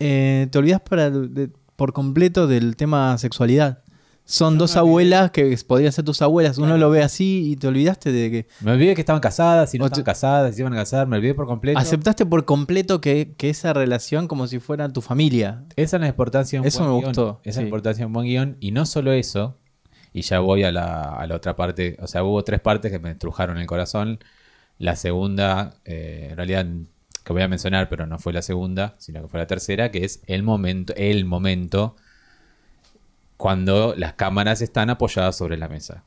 eh, 0.00 0.48
te 0.50 0.58
olvidas 0.58 0.80
para, 0.80 1.10
de- 1.10 1.50
por 1.76 1.92
completo 1.92 2.46
del 2.46 2.76
tema 2.76 3.16
sexualidad. 3.18 3.78
Son 4.24 4.54
Yo 4.54 4.60
dos 4.60 4.76
abuelas 4.76 5.32
que 5.32 5.56
podrían 5.66 5.92
ser 5.92 6.04
tus 6.04 6.22
abuelas. 6.22 6.56
Uno 6.58 6.68
Claro. 6.68 6.80
lo 6.80 6.90
ve 6.90 7.02
así 7.02 7.50
y 7.50 7.56
te 7.56 7.66
olvidaste 7.66 8.12
de 8.12 8.30
que... 8.30 8.46
Me 8.60 8.70
olvidé 8.72 8.94
que 8.94 9.00
estaban 9.00 9.20
casadas, 9.20 9.70
si 9.70 9.78
no 9.78 9.86
estaban 9.86 10.04
casadas, 10.04 10.54
si 10.54 10.60
iban 10.60 10.72
a 10.72 10.76
casar, 10.76 11.08
me 11.08 11.16
olvidé 11.16 11.34
por 11.34 11.46
completo. 11.46 11.78
Aceptaste 11.78 12.24
por 12.24 12.44
completo 12.44 13.00
que, 13.00 13.34
que 13.36 13.50
esa 13.50 13.72
relación 13.72 14.28
como 14.28 14.46
si 14.46 14.60
fuera 14.60 14.88
tu 14.88 15.00
familia. 15.02 15.64
Esa 15.74 15.96
es 15.96 16.00
la 16.00 16.08
importancia 16.08 16.56
de 16.58 16.60
un 16.62 16.66
Eso 16.68 16.80
buen 16.84 16.90
me 17.00 17.06
gustó, 17.06 17.40
Esa 17.42 17.50
es 17.50 17.54
sí. 17.56 17.60
la 17.62 17.66
importancia 17.66 18.02
de 18.02 18.06
un 18.06 18.12
buen 18.12 18.26
guion. 18.26 18.56
Y 18.60 18.70
no 18.70 18.86
solo 18.86 19.12
eso, 19.12 19.56
y 20.12 20.22
ya 20.22 20.40
voy 20.40 20.64
a 20.64 20.72
la, 20.72 21.14
a 21.14 21.26
la 21.26 21.36
otra 21.36 21.56
parte. 21.56 21.96
O 22.00 22.06
sea, 22.06 22.22
hubo 22.22 22.42
tres 22.44 22.60
partes 22.60 22.90
que 22.92 22.98
me 22.98 23.12
estrujaron 23.12 23.58
el 23.58 23.66
corazón. 23.66 24.18
La 24.78 24.96
segunda, 24.96 25.74
eh, 25.84 26.28
en 26.30 26.36
realidad, 26.36 26.66
que 27.24 27.32
voy 27.32 27.42
a 27.42 27.48
mencionar, 27.48 27.88
pero 27.88 28.06
no 28.06 28.18
fue 28.18 28.32
la 28.32 28.42
segunda, 28.42 28.94
sino 28.98 29.22
que 29.22 29.28
fue 29.28 29.40
la 29.40 29.46
tercera, 29.46 29.90
que 29.90 30.04
es 30.04 30.22
el 30.26 30.42
momento, 30.42 30.92
el 30.96 31.24
momento 31.24 31.96
cuando 33.36 33.94
las 33.96 34.12
cámaras 34.14 34.60
están 34.60 34.90
apoyadas 34.90 35.36
sobre 35.36 35.56
la 35.56 35.68
mesa. 35.68 36.04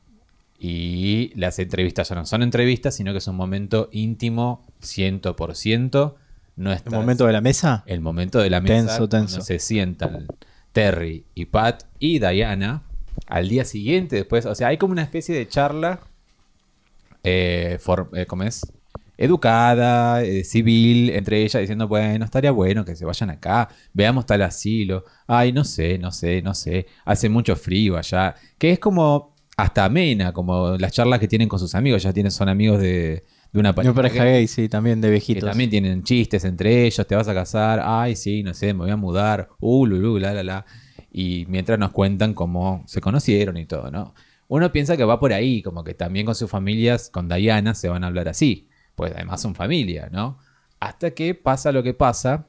Y 0.58 1.32
las 1.34 1.58
entrevistas 1.58 2.08
ya 2.08 2.14
no 2.14 2.24
son 2.24 2.42
entrevistas, 2.42 2.94
sino 2.94 3.12
que 3.12 3.18
es 3.18 3.26
un 3.26 3.36
momento 3.36 3.90
íntimo, 3.92 4.64
100%. 4.82 6.14
No 6.56 6.72
El 6.72 6.80
momento 6.90 7.26
de 7.26 7.32
la 7.34 7.42
mesa. 7.42 7.84
el 7.86 8.00
momento 8.00 8.38
de 8.38 8.48
la 8.48 8.62
mesa 8.62 8.86
Tenso, 8.86 9.08
tenso. 9.10 9.40
se 9.42 9.58
sientan 9.58 10.26
Terry 10.72 11.26
y 11.34 11.44
Pat 11.46 11.82
y 11.98 12.18
Diana 12.18 12.85
al 13.26 13.48
día 13.48 13.64
siguiente 13.64 14.16
después, 14.16 14.46
o 14.46 14.54
sea, 14.54 14.68
hay 14.68 14.76
como 14.78 14.92
una 14.92 15.02
especie 15.02 15.34
de 15.34 15.48
charla 15.48 16.00
eh, 17.22 17.78
for- 17.80 18.10
eh, 18.14 18.26
¿cómo 18.26 18.42
es? 18.44 18.60
educada, 19.18 20.22
eh, 20.22 20.44
civil, 20.44 21.08
entre 21.08 21.42
ellas 21.42 21.58
diciendo, 21.62 21.88
bueno, 21.88 22.22
estaría 22.26 22.50
bueno 22.50 22.84
que 22.84 22.94
se 22.94 23.06
vayan 23.06 23.30
acá, 23.30 23.68
veamos 23.94 24.26
tal 24.26 24.42
asilo, 24.42 25.04
ay, 25.26 25.52
no 25.54 25.64
sé, 25.64 25.96
no 25.98 26.12
sé, 26.12 26.42
no 26.42 26.52
sé, 26.52 26.86
hace 27.06 27.30
mucho 27.30 27.56
frío 27.56 27.96
allá, 27.96 28.34
que 28.58 28.72
es 28.72 28.78
como 28.78 29.34
hasta 29.56 29.86
amena, 29.86 30.34
como 30.34 30.76
las 30.76 30.92
charlas 30.92 31.18
que 31.18 31.28
tienen 31.28 31.48
con 31.48 31.58
sus 31.58 31.74
amigos, 31.74 32.02
ya 32.02 32.12
tienen, 32.12 32.30
son 32.30 32.50
amigos 32.50 32.78
de, 32.78 33.24
de 33.54 33.58
una 33.58 33.74
pareja 33.74 33.94
que- 34.12 34.18
gay, 34.32 34.46
sí, 34.48 34.68
también 34.68 35.00
de 35.00 35.08
que 35.08 35.12
viejitos. 35.12 35.48
también 35.48 35.70
tienen 35.70 36.02
chistes 36.02 36.44
entre 36.44 36.84
ellos, 36.84 37.06
te 37.06 37.14
vas 37.16 37.26
a 37.28 37.32
casar, 37.32 37.80
ay, 37.82 38.16
sí, 38.16 38.42
no 38.42 38.52
sé, 38.52 38.74
me 38.74 38.80
voy 38.80 38.90
a 38.90 38.96
mudar, 38.96 39.48
uh, 39.60 39.86
lulú, 39.86 40.18
la, 40.18 40.34
la, 40.34 40.42
la. 40.44 40.66
Y 41.18 41.46
mientras 41.48 41.78
nos 41.78 41.92
cuentan 41.92 42.34
cómo 42.34 42.84
se 42.86 43.00
conocieron 43.00 43.56
y 43.56 43.64
todo, 43.64 43.90
¿no? 43.90 44.12
Uno 44.48 44.70
piensa 44.70 44.98
que 44.98 45.04
va 45.04 45.18
por 45.18 45.32
ahí, 45.32 45.62
como 45.62 45.82
que 45.82 45.94
también 45.94 46.26
con 46.26 46.34
sus 46.34 46.50
familias, 46.50 47.08
con 47.08 47.26
Diana, 47.26 47.74
se 47.74 47.88
van 47.88 48.04
a 48.04 48.08
hablar 48.08 48.28
así. 48.28 48.68
Pues 48.94 49.14
además 49.14 49.40
son 49.40 49.54
familia, 49.54 50.10
¿no? 50.12 50.38
Hasta 50.78 51.12
que 51.12 51.34
pasa 51.34 51.72
lo 51.72 51.82
que 51.82 51.94
pasa, 51.94 52.48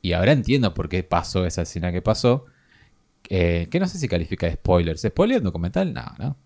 y 0.00 0.14
ahora 0.14 0.32
entiendo 0.32 0.72
por 0.72 0.88
qué 0.88 1.02
pasó 1.02 1.44
esa 1.44 1.60
escena 1.62 1.92
que 1.92 2.00
pasó, 2.00 2.46
eh, 3.28 3.68
que 3.70 3.78
no 3.78 3.86
sé 3.86 3.98
si 3.98 4.08
califica 4.08 4.46
de 4.46 4.54
spoilers. 4.54 5.02
¿Spoiler 5.02 5.42
documental? 5.42 5.92
No, 5.92 6.06
¿no? 6.18 6.36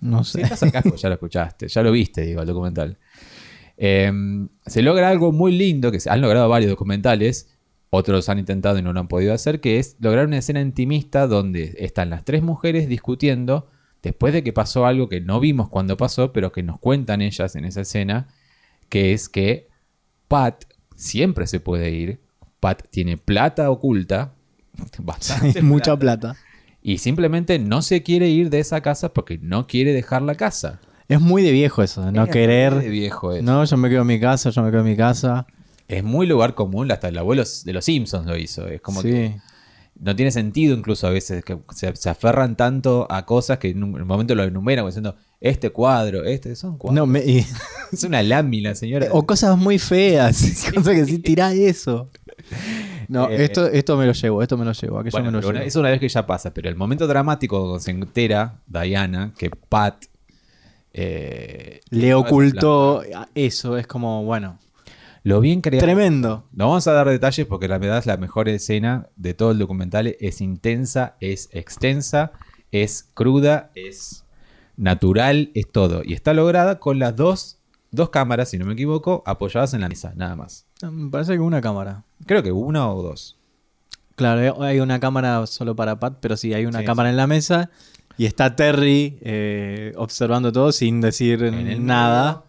No 0.00 0.24
Si 0.24 0.32
sé. 0.32 0.42
estás 0.42 0.62
acá, 0.64 0.82
pues 0.82 1.00
ya 1.00 1.08
lo 1.08 1.14
escuchaste, 1.14 1.68
ya 1.68 1.82
lo 1.84 1.92
viste, 1.92 2.22
digo, 2.22 2.40
el 2.40 2.48
documental. 2.48 2.98
Eh, 3.76 4.12
se 4.66 4.82
logra 4.82 5.08
algo 5.08 5.32
muy 5.32 5.52
lindo, 5.56 5.92
que 5.92 6.00
se 6.00 6.10
han 6.10 6.20
logrado 6.20 6.48
varios 6.48 6.70
documentales, 6.70 7.53
otros 7.94 8.28
han 8.28 8.38
intentado 8.38 8.78
y 8.78 8.82
no 8.82 8.92
lo 8.92 9.00
han 9.00 9.08
podido 9.08 9.32
hacer, 9.32 9.60
que 9.60 9.78
es 9.78 9.96
lograr 10.00 10.26
una 10.26 10.38
escena 10.38 10.60
intimista 10.60 11.26
donde 11.26 11.74
están 11.78 12.10
las 12.10 12.24
tres 12.24 12.42
mujeres 12.42 12.88
discutiendo 12.88 13.68
después 14.02 14.32
de 14.34 14.42
que 14.42 14.52
pasó 14.52 14.86
algo 14.86 15.08
que 15.08 15.20
no 15.20 15.40
vimos 15.40 15.68
cuando 15.68 15.96
pasó, 15.96 16.32
pero 16.32 16.52
que 16.52 16.62
nos 16.62 16.78
cuentan 16.78 17.22
ellas 17.22 17.56
en 17.56 17.64
esa 17.64 17.80
escena, 17.80 18.28
que 18.88 19.12
es 19.12 19.28
que 19.28 19.68
Pat 20.28 20.64
siempre 20.94 21.46
se 21.46 21.60
puede 21.60 21.90
ir, 21.90 22.20
Pat 22.60 22.82
tiene 22.90 23.16
plata 23.16 23.70
oculta 23.70 24.34
bastante 24.98 25.62
Mucha 25.62 25.96
plata. 25.98 26.36
Y 26.82 26.98
simplemente 26.98 27.58
no 27.58 27.80
se 27.80 28.02
quiere 28.02 28.28
ir 28.28 28.50
de 28.50 28.60
esa 28.60 28.82
casa 28.82 29.14
porque 29.14 29.38
no 29.38 29.66
quiere 29.66 29.94
dejar 29.94 30.20
la 30.20 30.34
casa. 30.34 30.80
Es 31.08 31.20
muy 31.20 31.42
de 31.42 31.52
viejo 31.52 31.82
eso, 31.82 32.10
no 32.12 32.24
Es 32.24 32.30
querer. 32.30 32.74
muy 32.74 32.84
de 32.84 32.90
viejo 32.90 33.32
eso. 33.32 33.42
No, 33.42 33.64
yo 33.64 33.76
me 33.76 33.88
quedo 33.88 34.02
en 34.02 34.06
mi 34.06 34.20
casa, 34.20 34.50
yo 34.50 34.62
me 34.62 34.70
quedo 34.70 34.80
en 34.80 34.86
mi 34.88 34.96
casa. 34.96 35.46
Es 35.88 36.02
muy 36.02 36.26
lugar 36.26 36.54
común, 36.54 36.90
hasta 36.90 37.08
el 37.08 37.18
abuelo 37.18 37.42
de 37.64 37.72
los 37.72 37.84
Simpsons 37.84 38.26
lo 38.26 38.36
hizo. 38.36 38.66
Es 38.68 38.80
como 38.80 39.02
sí. 39.02 39.08
que 39.10 39.36
no 40.00 40.16
tiene 40.16 40.30
sentido 40.32 40.74
incluso 40.76 41.06
a 41.06 41.10
veces 41.10 41.44
que 41.44 41.58
se, 41.74 41.94
se 41.94 42.10
aferran 42.10 42.56
tanto 42.56 43.06
a 43.10 43.24
cosas 43.26 43.58
que 43.58 43.68
en 43.70 43.84
un 43.84 44.06
momento 44.06 44.34
lo 44.34 44.42
enumeran 44.42 44.82
como 44.82 44.88
diciendo, 44.90 45.14
este 45.40 45.70
cuadro, 45.70 46.24
este, 46.24 46.56
son 46.56 46.78
cuadros. 46.78 46.96
No, 46.96 47.06
me- 47.06 47.24
y- 47.24 47.46
Es 47.92 48.02
una 48.02 48.22
lámina, 48.22 48.74
señora. 48.74 49.06
o 49.12 49.24
cosas 49.26 49.56
muy 49.58 49.78
feas. 49.78 50.42
cosas 50.74 50.94
que 50.94 51.04
sí, 51.04 51.18
tirá 51.18 51.52
eso. 51.52 52.10
No, 53.08 53.28
Eh, 53.30 53.44
esto, 53.44 53.66
esto 53.66 53.96
me 53.98 54.06
lo 54.06 54.12
llevo, 54.12 54.42
esto 54.42 54.56
me 54.56 54.64
lo 54.64 54.72
llevo, 54.72 54.98
aquello 54.98 55.12
Bueno, 55.12 55.30
me 55.30 55.40
lo 55.42 55.52
llevo. 55.52 55.64
es 55.64 55.76
una 55.76 55.90
vez 55.90 56.00
que 56.00 56.08
ya 56.08 56.26
pasa, 56.26 56.52
pero 56.52 56.68
el 56.70 56.76
momento 56.76 57.06
dramático 57.06 57.78
se 57.78 57.90
entera 57.90 58.60
Diana 58.66 59.32
que 59.38 59.50
Pat 59.50 60.06
eh, 60.92 61.80
Le 61.90 62.14
ocultó 62.14 63.02
eso, 63.34 63.76
es 63.76 63.86
como, 63.86 64.24
bueno, 64.24 64.58
lo 65.24 65.40
bien 65.40 65.60
creado. 65.60 65.84
tremendo. 65.84 66.44
No 66.52 66.68
vamos 66.68 66.86
a 66.86 66.92
dar 66.92 67.08
detalles 67.08 67.46
porque 67.46 67.66
la 67.66 67.78
verdad 67.78 67.98
es 67.98 68.06
la 68.06 68.16
mejor 68.16 68.48
escena 68.48 69.08
de 69.16 69.34
todo 69.34 69.50
el 69.50 69.58
documental. 69.58 70.14
Es 70.20 70.40
intensa, 70.40 71.16
es 71.20 71.48
extensa, 71.52 72.32
es 72.70 73.08
cruda, 73.14 73.70
es 73.74 74.24
natural, 74.76 75.50
es 75.54 75.70
todo. 75.72 76.02
Y 76.04 76.12
está 76.12 76.32
lograda 76.34 76.78
con 76.78 76.98
las 76.98 77.16
dos, 77.16 77.58
dos 77.90 78.10
cámaras, 78.10 78.50
si 78.50 78.58
no 78.58 78.66
me 78.66 78.74
equivoco, 78.74 79.22
apoyadas 79.26 79.74
en 79.74 79.80
la 79.80 79.88
mesa, 79.88 80.12
nada 80.14 80.36
más. 80.36 80.66
Me 80.82 81.10
parece 81.10 81.32
que 81.32 81.38
una 81.40 81.60
cámara. 81.60 82.04
Creo 82.26 82.42
que 82.42 82.52
una 82.52 82.90
o 82.92 83.02
dos. 83.02 83.38
Claro, 84.16 84.62
hay 84.62 84.78
una 84.78 85.00
cámara 85.00 85.44
solo 85.46 85.74
para 85.74 85.98
Pat, 85.98 86.18
pero 86.20 86.36
sí, 86.36 86.54
hay 86.54 86.66
una 86.66 86.80
Sí, 86.80 86.84
cámara 86.84 87.10
en 87.10 87.16
la 87.16 87.26
mesa 87.26 87.70
y 88.16 88.26
está 88.26 88.54
Terry 88.54 89.18
eh, 89.22 89.92
observando 89.96 90.52
todo 90.52 90.70
sin 90.70 91.00
decir 91.00 91.42
En 91.42 91.54
el 91.66 91.84
nada. 91.84 92.44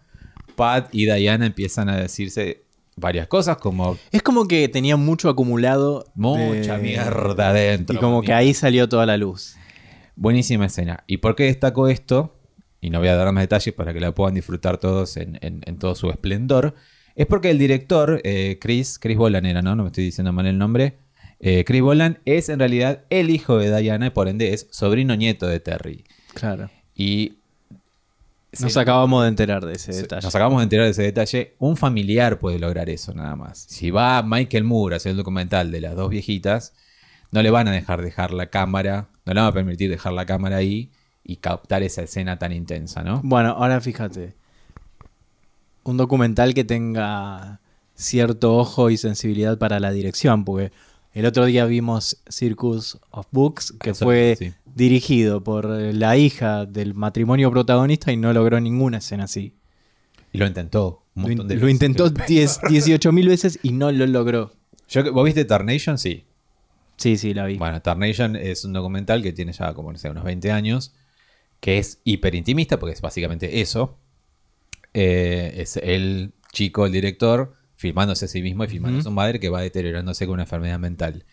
Pat 0.54 0.88
y 0.92 1.06
Diana 1.06 1.44
empiezan 1.46 1.88
a 1.88 1.96
decirse 1.96 2.62
varias 2.96 3.26
cosas 3.28 3.58
como 3.58 3.98
Es 4.10 4.22
como 4.22 4.48
que 4.48 4.68
tenía 4.68 4.96
mucho 4.96 5.28
acumulado. 5.28 6.04
mucha 6.14 6.76
de- 6.78 6.82
mierda 6.82 7.50
adentro. 7.50 7.96
Y 7.96 7.98
como 8.00 8.22
que 8.22 8.32
ahí 8.32 8.54
salió 8.54 8.88
toda 8.88 9.06
la 9.06 9.16
luz. 9.16 9.56
Buenísima 10.16 10.66
escena. 10.66 11.04
¿Y 11.06 11.18
por 11.18 11.36
qué 11.36 11.44
destaco 11.44 11.88
esto? 11.88 12.40
Y 12.80 12.90
no 12.90 12.98
voy 12.98 13.08
a 13.08 13.16
dar 13.16 13.30
más 13.32 13.42
detalles 13.42 13.74
para 13.74 13.92
que 13.92 14.00
la 14.00 14.12
puedan 14.14 14.34
disfrutar 14.34 14.78
todos 14.78 15.16
en, 15.16 15.38
en- 15.42 15.60
en 15.66 15.78
todo 15.78 15.94
su 15.94 16.08
esplendor. 16.10 16.74
Es 17.14 17.26
porque 17.26 17.50
el 17.50 17.58
director, 17.58 18.20
eh, 18.24 18.58
Chris, 18.60 18.98
Chris 18.98 19.16
Bolan 19.16 19.46
era, 19.46 19.62
¿no? 19.62 19.74
No 19.76 19.82
me 19.84 19.88
estoy 19.88 20.04
diciendo 20.04 20.32
mal 20.32 20.46
el 20.46 20.58
nombre. 20.58 20.98
Eh, 21.40 21.64
Chris 21.64 21.82
Bolan 21.82 22.18
es 22.24 22.48
en 22.48 22.58
realidad 22.58 23.04
el 23.10 23.28
hijo 23.30 23.58
de 23.58 23.74
Diana 23.80 24.06
y 24.06 24.10
por 24.10 24.28
ende 24.28 24.52
es 24.54 24.68
sobrino 24.70 25.16
nieto 25.16 25.46
de 25.46 25.60
Terry. 25.60 26.04
Claro. 26.34 26.70
Y 26.94 27.38
Nos 28.60 28.72
Sí. 28.72 28.78
acabamos 28.78 29.22
de 29.22 29.28
enterar 29.28 29.64
de 29.64 29.74
ese 29.74 29.92
Se- 29.92 30.02
detalle. 30.02 30.22
Nos 30.26 30.34
acabamos 30.34 30.58
de 30.60 30.64
enterar 30.64 30.84
de 30.86 30.90
ese 30.92 31.02
detalle. 31.02 31.54
Un 31.58 31.76
familiar 31.76 32.38
puede 32.38 32.58
lograr 32.58 32.88
eso 32.90 33.12
nada 33.14 33.36
más. 33.36 33.58
Si 33.68 33.90
va 33.90 34.22
Michael 34.22 34.64
Moore 34.64 34.94
a 34.94 34.98
hacer 34.98 35.10
el 35.10 35.16
documental 35.16 35.70
de 35.70 35.80
las 35.80 35.96
dos 35.96 36.10
viejitas, 36.10 36.74
no 37.32 37.42
le 37.42 37.50
van 37.50 37.68
a 37.68 37.72
dejar 37.72 38.02
dejar 38.02 38.32
la 38.32 38.46
cámara, 38.46 39.08
no 39.24 39.34
le 39.34 39.40
van 39.40 39.48
a 39.50 39.52
permitir 39.52 39.90
dejar 39.90 40.12
la 40.12 40.26
cámara 40.26 40.56
ahí 40.56 40.90
y 41.24 41.36
captar 41.36 41.82
esa 41.82 42.02
escena 42.02 42.38
tan 42.38 42.52
intensa, 42.52 43.02
¿no? 43.02 43.20
Bueno, 43.24 43.50
ahora 43.50 43.80
fíjate. 43.80 44.34
Un 45.84 45.96
documental 45.96 46.54
que 46.54 46.64
tenga 46.64 47.60
cierto 47.94 48.56
ojo 48.56 48.90
y 48.90 48.96
sensibilidad 48.96 49.58
para 49.58 49.80
la 49.80 49.90
dirección, 49.92 50.44
porque 50.44 50.72
el 51.12 51.26
otro 51.26 51.44
día 51.46 51.64
vimos 51.64 52.22
Circus 52.28 52.98
of 53.10 53.26
Books, 53.30 53.72
que 53.80 53.90
Eso, 53.90 54.04
fue 54.04 54.36
sí. 54.38 54.52
Dirigido 54.76 55.42
por 55.42 55.64
la 55.68 56.16
hija 56.16 56.64
del 56.66 56.94
matrimonio 56.94 57.50
protagonista 57.50 58.12
y 58.12 58.16
no 58.16 58.32
logró 58.32 58.60
ninguna 58.60 58.98
escena 58.98 59.24
así. 59.24 59.54
Y 60.32 60.38
lo 60.38 60.46
intentó 60.46 61.02
un 61.16 61.22
Lo, 61.22 61.28
montón 61.28 61.48
de 61.48 61.54
lo 61.56 61.62
veces. 61.62 61.72
intentó 61.72 62.10
10 62.28 62.60
18 62.68 63.10
mil 63.12 63.28
veces 63.28 63.58
y 63.62 63.72
no 63.72 63.90
lo 63.90 64.06
logró. 64.06 64.52
Yo- 64.88 65.12
¿Vos 65.12 65.24
viste 65.24 65.44
Tarnation? 65.44 65.98
Sí. 65.98 66.24
Sí, 66.98 67.16
sí, 67.16 67.34
la 67.34 67.46
vi. 67.46 67.56
Bueno, 67.56 67.82
Tarnation 67.82 68.36
es 68.36 68.64
un 68.64 68.72
documental 68.72 69.22
que 69.22 69.32
tiene 69.32 69.52
ya 69.52 69.74
como 69.74 69.90
no 69.92 69.98
sé, 69.98 70.08
unos 70.10 70.24
20 70.24 70.50
años, 70.52 70.94
que 71.60 71.78
es 71.78 72.00
hiper 72.04 72.34
intimista, 72.34 72.78
porque 72.78 72.92
es 72.94 73.00
básicamente 73.00 73.60
eso. 73.60 73.98
Eh, 74.94 75.54
es 75.56 75.76
el 75.78 76.32
chico, 76.52 76.86
el 76.86 76.92
director, 76.92 77.54
filmándose 77.76 78.24
a 78.26 78.28
sí 78.28 78.40
mismo 78.42 78.64
y 78.64 78.68
filmando 78.68 79.00
a 79.00 79.02
su 79.02 79.10
madre 79.10 79.40
que 79.40 79.48
va 79.50 79.60
deteriorándose 79.60 80.26
con 80.26 80.34
una 80.34 80.44
enfermedad 80.44 80.78
mental. 80.78 81.24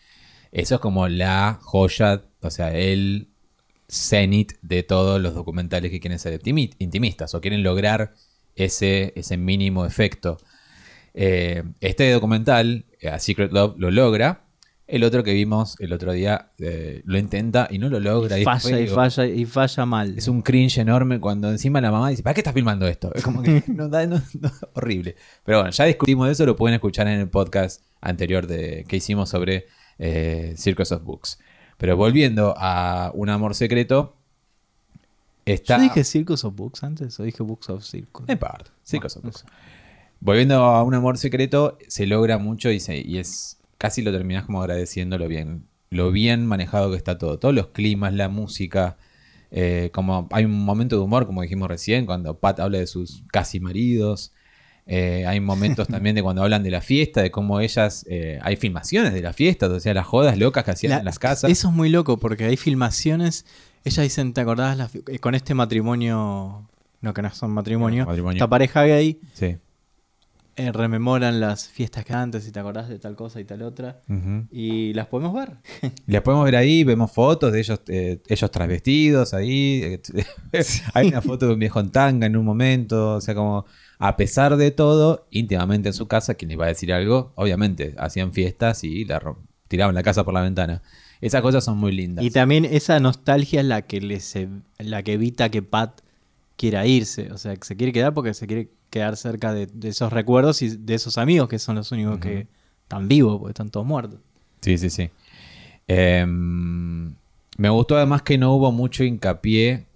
Eso 0.52 0.74
es 0.76 0.80
como 0.80 1.08
la 1.08 1.58
joya, 1.62 2.22
o 2.40 2.50
sea, 2.50 2.74
el 2.76 3.28
cenit 3.88 4.52
de 4.62 4.82
todos 4.82 5.20
los 5.20 5.34
documentales 5.34 5.90
que 5.90 6.00
quieren 6.00 6.18
ser 6.18 6.40
intimi- 6.40 6.74
intimistas 6.78 7.34
o 7.34 7.40
quieren 7.40 7.62
lograr 7.62 8.14
ese, 8.56 9.12
ese 9.16 9.36
mínimo 9.36 9.84
efecto. 9.86 10.38
Eh, 11.14 11.62
este 11.80 12.10
documental, 12.10 12.86
eh, 13.00 13.08
A 13.08 13.18
Secret 13.18 13.52
Love, 13.52 13.74
lo 13.78 13.90
logra. 13.90 14.40
El 14.86 15.02
otro 15.02 15.24
que 15.24 15.32
vimos 15.32 15.76
el 15.80 15.94
otro 15.94 16.12
día 16.12 16.50
eh, 16.58 17.00
lo 17.06 17.16
intenta 17.18 17.68
y 17.70 17.78
no 17.78 17.88
lo 17.88 18.00
logra. 18.00 18.38
y 18.38 18.44
falla 18.44 18.78
y 18.80 18.86
falla 18.86 19.26
y 19.26 19.44
falla 19.46 19.86
mal. 19.86 20.18
Es 20.18 20.28
un 20.28 20.42
cringe 20.42 20.76
enorme 20.78 21.20
cuando 21.20 21.50
encima 21.50 21.80
la 21.80 21.90
mamá 21.90 22.10
dice, 22.10 22.22
¿para 22.22 22.34
qué 22.34 22.40
estás 22.40 22.52
filmando 22.52 22.86
esto? 22.86 23.10
Es 23.14 23.22
como 23.22 23.42
que 23.42 23.62
no- 23.68 23.88
no, 23.88 24.22
horrible. 24.74 25.16
Pero 25.44 25.58
bueno, 25.58 25.70
ya 25.70 25.84
discutimos 25.86 26.26
de 26.26 26.32
eso, 26.34 26.44
lo 26.44 26.54
pueden 26.56 26.74
escuchar 26.74 27.06
en 27.08 27.18
el 27.20 27.28
podcast 27.28 27.82
anterior 28.02 28.46
de, 28.46 28.84
que 28.86 28.96
hicimos 28.96 29.30
sobre 29.30 29.66
eh, 29.98 30.52
Circus 30.58 30.92
of 30.92 31.02
Books. 31.02 31.38
Pero 31.78 31.96
volviendo 31.96 32.54
a 32.56 33.10
Un 33.14 33.28
Amor 33.30 33.54
Secreto, 33.54 34.16
está... 35.44 35.76
¿Yo 35.78 35.82
dije 35.84 36.04
Circus 36.04 36.44
of 36.44 36.54
Books 36.54 36.82
antes 36.84 37.18
o 37.20 37.24
dije 37.24 37.42
Books 37.42 37.68
of 37.70 37.84
Circus? 37.84 38.28
En 38.28 38.38
parte, 38.38 38.70
Circus 38.84 39.16
of 39.16 39.24
no 39.24 39.30
Books. 39.30 39.44
Volviendo 40.20 40.62
a 40.64 40.82
Un 40.82 40.94
Amor 40.94 41.18
Secreto, 41.18 41.76
se 41.88 42.06
logra 42.06 42.38
mucho 42.38 42.70
y, 42.70 42.80
se- 42.80 43.00
y 43.00 43.18
es 43.18 43.58
casi 43.78 44.02
lo 44.02 44.12
terminás 44.12 44.44
como 44.46 44.60
agradeciendo 44.62 45.18
lo 45.18 45.28
bien, 45.28 45.66
lo 45.90 46.10
bien 46.12 46.46
manejado 46.46 46.90
que 46.90 46.96
está 46.96 47.18
todo. 47.18 47.38
Todos 47.38 47.54
los 47.54 47.68
climas, 47.68 48.14
la 48.14 48.28
música, 48.28 48.96
eh, 49.50 49.90
como 49.92 50.28
hay 50.32 50.44
un 50.46 50.64
momento 50.64 50.96
de 50.96 51.02
humor, 51.02 51.26
como 51.26 51.42
dijimos 51.42 51.68
recién, 51.68 52.06
cuando 52.06 52.38
Pat 52.38 52.60
habla 52.60 52.78
de 52.78 52.86
sus 52.86 53.22
casi 53.30 53.60
maridos. 53.60 54.32
Eh, 54.86 55.24
hay 55.26 55.40
momentos 55.40 55.88
también 55.88 56.14
de 56.14 56.22
cuando 56.22 56.42
hablan 56.42 56.62
de 56.62 56.70
la 56.70 56.80
fiesta, 56.82 57.22
de 57.22 57.30
cómo 57.30 57.60
ellas, 57.60 58.04
eh, 58.08 58.38
hay 58.42 58.56
filmaciones 58.56 59.14
de 59.14 59.22
la 59.22 59.32
fiesta, 59.32 59.66
o 59.66 59.80
sea, 59.80 59.94
las 59.94 60.06
jodas 60.06 60.36
locas 60.38 60.64
que 60.64 60.70
hacían 60.72 60.90
La- 60.92 60.98
en 60.98 61.04
las 61.06 61.18
casas. 61.18 61.50
Eso 61.50 61.68
es 61.68 61.74
muy 61.74 61.88
loco 61.88 62.18
porque 62.18 62.44
hay 62.44 62.56
filmaciones. 62.58 63.46
Ellas 63.84 64.02
dicen, 64.02 64.32
¿te 64.34 64.40
acordás? 64.42 64.76
la 64.76 64.90
eh, 65.08 65.18
con 65.18 65.34
este 65.34 65.54
matrimonio. 65.54 66.68
No, 67.00 67.12
que 67.14 67.22
no 67.22 67.30
son 67.34 67.50
matrimonio. 67.50 68.02
No, 68.04 68.08
matrimonio. 68.08 68.36
Esta 68.38 68.48
pareja 68.48 68.82
gay 68.84 69.18
Sí. 69.34 69.56
Eh, 70.56 70.70
rememoran 70.70 71.40
las 71.40 71.68
fiestas 71.68 72.04
que 72.04 72.12
antes 72.12 72.46
y 72.46 72.52
te 72.52 72.60
acordás 72.60 72.88
de 72.88 72.98
tal 72.98 73.16
cosa 73.16 73.40
y 73.40 73.44
tal 73.44 73.62
otra. 73.62 74.00
Y 74.52 74.92
las 74.94 75.08
podemos 75.08 75.34
ver. 75.34 75.56
Las 76.06 76.22
podemos 76.22 76.44
ver 76.44 76.56
ahí, 76.56 76.84
vemos 76.84 77.10
fotos 77.10 77.52
de 77.52 77.58
ellos, 77.58 77.80
eh, 77.88 78.22
ellos 78.28 78.50
travestidos 78.50 79.34
ahí. 79.34 79.82
eh, 79.82 80.00
Hay 80.94 81.08
una 81.08 81.20
foto 81.22 81.48
de 81.48 81.54
un 81.54 81.58
viejo 81.58 81.80
en 81.80 81.90
tanga 81.90 82.26
en 82.26 82.36
un 82.36 82.44
momento. 82.44 83.14
O 83.14 83.20
sea, 83.20 83.34
como 83.34 83.64
a 83.98 84.16
pesar 84.16 84.56
de 84.56 84.70
todo, 84.70 85.26
íntimamente 85.30 85.88
en 85.88 85.94
su 85.94 86.06
casa, 86.06 86.34
quien 86.34 86.50
iba 86.50 86.66
a 86.66 86.68
decir 86.68 86.92
algo, 86.92 87.32
obviamente 87.34 87.94
hacían 87.98 88.32
fiestas 88.32 88.84
y 88.84 89.04
la 89.04 89.20
tiraban 89.66 89.94
la 89.94 90.02
casa 90.02 90.24
por 90.24 90.34
la 90.34 90.42
ventana. 90.42 90.82
Esas 91.20 91.42
cosas 91.42 91.64
son 91.64 91.78
muy 91.78 91.90
lindas. 91.90 92.24
Y 92.24 92.30
también 92.30 92.64
esa 92.64 93.00
nostalgia 93.00 93.60
es 93.60 93.66
la 93.66 93.82
que, 93.82 94.00
les, 94.00 94.36
la 94.78 95.02
que 95.02 95.14
evita 95.14 95.48
que 95.48 95.62
Pat 95.62 96.00
quiera 96.56 96.86
irse. 96.86 97.32
O 97.32 97.38
sea, 97.38 97.56
que 97.56 97.64
se 97.64 97.76
quiere 97.76 97.92
quedar 97.92 98.14
porque 98.14 98.34
se 98.34 98.46
quiere 98.46 98.70
quedar 98.94 99.16
cerca 99.16 99.52
de, 99.52 99.66
de 99.66 99.88
esos 99.88 100.12
recuerdos 100.12 100.62
y 100.62 100.68
de 100.68 100.94
esos 100.94 101.18
amigos 101.18 101.48
que 101.48 101.58
son 101.58 101.74
los 101.74 101.90
únicos 101.90 102.20
que 102.20 102.46
están 102.82 103.08
vivos 103.08 103.40
porque 103.40 103.50
están 103.50 103.68
todos 103.68 103.84
muertos. 103.84 104.20
Sí, 104.60 104.78
sí, 104.78 104.88
sí. 104.88 105.10
Em, 105.88 107.12
me 107.58 107.68
gustó 107.70 107.96
además 107.96 108.22
que 108.22 108.38
no 108.38 108.54
hubo 108.54 108.70
mucho 108.70 109.02
hincapié, 109.02 109.86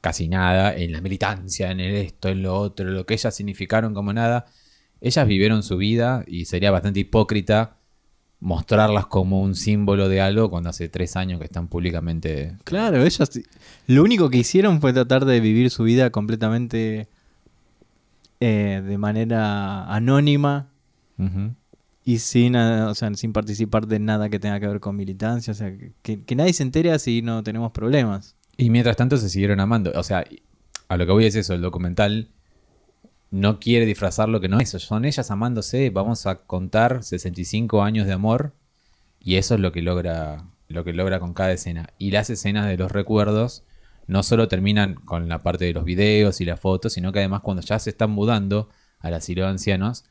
casi 0.00 0.28
nada, 0.28 0.76
en 0.76 0.92
la 0.92 1.00
militancia, 1.00 1.72
en 1.72 1.80
el 1.80 1.96
esto, 1.96 2.28
en 2.28 2.42
lo 2.42 2.56
otro, 2.56 2.88
lo 2.88 3.04
que 3.04 3.14
ellas 3.14 3.34
significaron 3.34 3.94
como 3.94 4.12
nada. 4.12 4.46
Ellas 5.00 5.26
vivieron 5.26 5.64
su 5.64 5.76
vida 5.76 6.22
y 6.28 6.44
sería 6.44 6.70
bastante 6.70 7.00
hipócrita 7.00 7.78
mostrarlas 8.38 9.06
como 9.06 9.42
un 9.42 9.56
símbolo 9.56 10.08
de 10.08 10.20
algo 10.20 10.48
cuando 10.50 10.70
hace 10.70 10.88
tres 10.88 11.16
años 11.16 11.40
que 11.40 11.46
están 11.46 11.66
públicamente... 11.66 12.56
Claro, 12.62 13.02
ellas 13.04 13.28
lo 13.88 14.04
único 14.04 14.30
que 14.30 14.38
hicieron 14.38 14.80
fue 14.80 14.92
tratar 14.92 15.24
de 15.24 15.40
vivir 15.40 15.70
su 15.70 15.82
vida 15.82 16.10
completamente 16.10 17.08
eh, 18.40 18.82
de 18.84 18.98
manera 18.98 19.92
anónima 19.92 20.70
y 22.04 22.18
sin, 22.20 22.54
eh, 22.54 22.82
o 22.84 22.94
sea, 22.94 23.12
sin 23.14 23.32
participar 23.32 23.86
de 23.86 23.98
nada 23.98 24.28
que 24.28 24.38
tenga 24.38 24.58
que 24.60 24.66
ver 24.66 24.80
con 24.80 24.96
militancia. 24.96 25.50
O 25.50 25.54
sea, 25.54 25.72
que, 26.02 26.24
que 26.24 26.34
nadie 26.36 26.52
se 26.52 26.62
entere 26.62 26.92
así 26.92 27.22
no 27.22 27.42
tenemos 27.42 27.72
problemas. 27.72 28.36
Y 28.56 28.70
mientras 28.70 28.96
tanto 28.96 29.16
se 29.16 29.28
siguieron 29.28 29.60
amando. 29.60 29.92
O 29.94 30.02
sea, 30.02 30.24
a 30.88 30.96
lo 30.96 31.06
que 31.06 31.12
voy 31.12 31.26
es 31.26 31.34
eso, 31.34 31.54
el 31.54 31.60
documental 31.60 32.30
no 33.30 33.60
quiere 33.60 33.86
disfrazar 33.86 34.28
lo 34.28 34.40
que 34.40 34.48
no 34.48 34.58
es. 34.58 34.70
Son 34.70 35.04
ellas 35.04 35.30
amándose. 35.30 35.90
Vamos 35.90 36.26
a 36.26 36.36
contar 36.36 37.02
65 37.02 37.82
años 37.82 38.06
de 38.06 38.12
amor 38.14 38.54
Y 39.20 39.36
eso 39.36 39.54
es 39.54 39.60
lo 39.60 39.72
que 39.72 39.82
logra, 39.82 40.46
lo 40.68 40.84
que 40.84 40.92
logra 40.92 41.20
con 41.20 41.34
cada 41.34 41.52
escena. 41.52 41.90
Y 41.98 42.10
las 42.10 42.30
escenas 42.30 42.66
de 42.66 42.76
los 42.76 42.90
recuerdos 42.90 43.64
no 44.08 44.22
solo 44.22 44.48
terminan 44.48 44.94
con 44.94 45.28
la 45.28 45.42
parte 45.42 45.66
de 45.66 45.72
los 45.72 45.84
videos 45.84 46.40
y 46.40 46.44
las 46.44 46.58
fotos, 46.58 46.94
sino 46.94 47.12
que 47.12 47.20
además 47.20 47.42
cuando 47.42 47.62
ya 47.62 47.78
se 47.78 47.90
están 47.90 48.10
mudando 48.10 48.68
al 48.98 49.14
asilo 49.14 49.42
de 49.42 49.50
ancianos, 49.50 50.04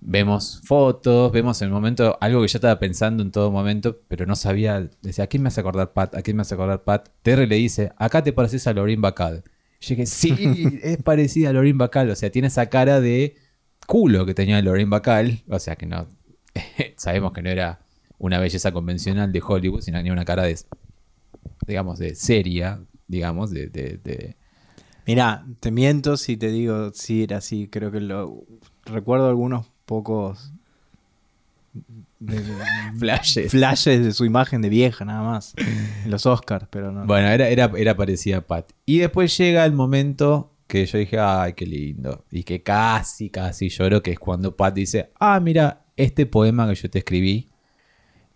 vemos 0.00 0.60
fotos, 0.64 1.32
vemos 1.32 1.60
en 1.62 1.68
el 1.68 1.72
momento 1.72 2.18
algo 2.20 2.42
que 2.42 2.48
yo 2.48 2.58
estaba 2.58 2.78
pensando 2.78 3.22
en 3.22 3.30
todo 3.30 3.50
momento, 3.50 3.98
pero 4.08 4.26
no 4.26 4.36
sabía, 4.36 4.90
decía, 5.00 5.24
¿a 5.24 5.26
quién 5.26 5.42
me 5.42 5.48
hace 5.48 5.60
acordar 5.60 5.92
Pat? 5.94 6.14
¿A 6.14 6.22
quién 6.22 6.36
me 6.36 6.42
hace 6.42 6.54
acordar 6.54 6.84
Pat? 6.84 7.08
Terry 7.22 7.46
le 7.46 7.56
dice, 7.56 7.92
acá 7.96 8.22
te 8.22 8.32
pareces 8.32 8.66
a 8.66 8.74
Lorin 8.74 9.00
Bacal. 9.00 9.42
Yo 9.80 9.88
dije, 9.90 10.06
sí, 10.06 10.80
es 10.82 11.02
parecida 11.02 11.48
a 11.48 11.52
Lorin 11.54 11.78
Bacal, 11.78 12.10
o 12.10 12.14
sea, 12.14 12.30
tiene 12.30 12.48
esa 12.48 12.66
cara 12.66 13.00
de 13.00 13.36
culo 13.86 14.26
que 14.26 14.34
tenía 14.34 14.60
Lorin 14.60 14.90
Bacal, 14.90 15.42
o 15.48 15.58
sea 15.58 15.76
que 15.76 15.86
no, 15.86 16.06
sabemos 16.96 17.32
que 17.32 17.40
no 17.40 17.48
era 17.48 17.80
una 18.18 18.38
belleza 18.38 18.70
convencional 18.70 19.32
de 19.32 19.42
Hollywood, 19.44 19.80
sino 19.80 19.98
tenía 19.98 20.12
una 20.12 20.26
cara 20.26 20.42
de 20.42 20.58
digamos, 21.66 21.98
de 21.98 22.14
seria, 22.14 22.80
digamos, 23.06 23.50
de... 23.50 23.68
de, 23.68 24.36
Mira, 25.04 25.44
te 25.58 25.72
miento 25.72 26.16
si 26.16 26.36
te 26.36 26.48
digo 26.48 26.92
si 26.94 27.24
era 27.24 27.38
así. 27.38 27.68
Creo 27.68 27.90
que 27.90 28.00
lo 28.00 28.44
recuerdo 28.84 29.28
algunos 29.28 29.66
pocos 29.84 30.52
flashes. 32.98 33.50
flashes 33.50 34.04
de 34.04 34.12
su 34.12 34.24
imagen 34.24 34.62
de 34.62 34.68
vieja, 34.68 35.04
nada 35.04 35.22
más. 35.22 35.54
los 36.06 36.26
Oscars, 36.26 36.66
pero 36.70 36.92
no. 36.92 37.06
Bueno, 37.06 37.28
era, 37.28 37.48
era, 37.48 37.70
era 37.76 37.96
parecida 37.96 38.38
a 38.38 38.40
Pat. 38.42 38.70
Y 38.86 38.98
después 38.98 39.36
llega 39.36 39.64
el 39.64 39.72
momento 39.72 40.52
que 40.66 40.86
yo 40.86 40.98
dije, 40.98 41.18
ay, 41.18 41.52
qué 41.54 41.66
lindo. 41.66 42.24
Y 42.30 42.44
que 42.44 42.62
casi, 42.62 43.28
casi 43.28 43.68
lloro, 43.68 44.02
que 44.02 44.12
es 44.12 44.18
cuando 44.18 44.56
Pat 44.56 44.74
dice, 44.74 45.10
ah, 45.18 45.38
mira, 45.40 45.84
este 45.96 46.26
poema 46.26 46.68
que 46.68 46.74
yo 46.74 46.90
te 46.90 46.98
escribí. 47.00 47.48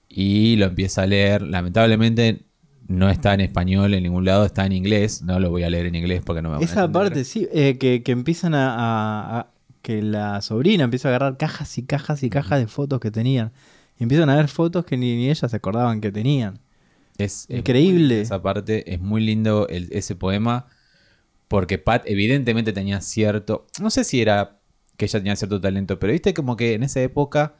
Y 0.08 0.56
lo 0.56 0.66
empieza 0.66 1.02
a 1.02 1.06
leer. 1.06 1.42
Lamentablemente 1.42 2.45
no 2.88 3.08
está 3.08 3.34
en 3.34 3.40
español 3.40 3.94
en 3.94 4.02
ningún 4.02 4.24
lado, 4.24 4.44
está 4.44 4.66
en 4.66 4.72
inglés. 4.72 5.22
No 5.22 5.40
lo 5.40 5.50
voy 5.50 5.62
a 5.62 5.70
leer 5.70 5.86
en 5.86 5.94
inglés 5.94 6.22
porque 6.24 6.42
no 6.42 6.50
me 6.50 6.56
a 6.56 6.58
Esa 6.60 6.90
parte, 6.90 7.24
sí, 7.24 7.48
eh, 7.52 7.78
que, 7.78 8.02
empiezan 8.12 8.52
a, 8.54 9.48
que 9.82 10.02
la 10.02 10.40
sobrina 10.42 10.84
empieza 10.84 11.08
a 11.08 11.10
agarrar 11.10 11.36
cajas 11.36 11.76
y 11.78 11.82
cajas 11.82 12.22
y 12.22 12.30
cajas 12.30 12.60
de 12.60 12.66
fotos 12.66 13.00
que 13.00 13.10
tenían. 13.10 13.52
Y 13.98 14.04
empiezan 14.04 14.28
a 14.30 14.36
ver 14.36 14.48
fotos 14.48 14.84
que 14.84 14.96
ni, 14.96 15.16
ni 15.16 15.30
ellas 15.30 15.50
se 15.50 15.56
acordaban 15.56 16.00
que 16.00 16.12
tenían. 16.12 16.60
Es 17.18 17.46
increíble. 17.48 18.20
esa 18.20 18.42
parte 18.42 18.92
es 18.92 19.00
muy 19.00 19.24
lindo 19.24 19.66
ese 19.68 20.14
poema. 20.14 20.66
Porque 21.48 21.78
Pat 21.78 22.02
evidentemente 22.06 22.72
tenía 22.72 23.00
cierto. 23.00 23.66
No 23.80 23.90
sé 23.90 24.04
si 24.04 24.20
era 24.20 24.58
que 24.96 25.04
ella 25.04 25.20
tenía 25.20 25.36
cierto 25.36 25.60
talento, 25.60 25.98
pero 25.98 26.12
viste 26.12 26.34
como 26.34 26.56
que 26.56 26.74
en 26.74 26.82
esa 26.82 27.00
época 27.00 27.54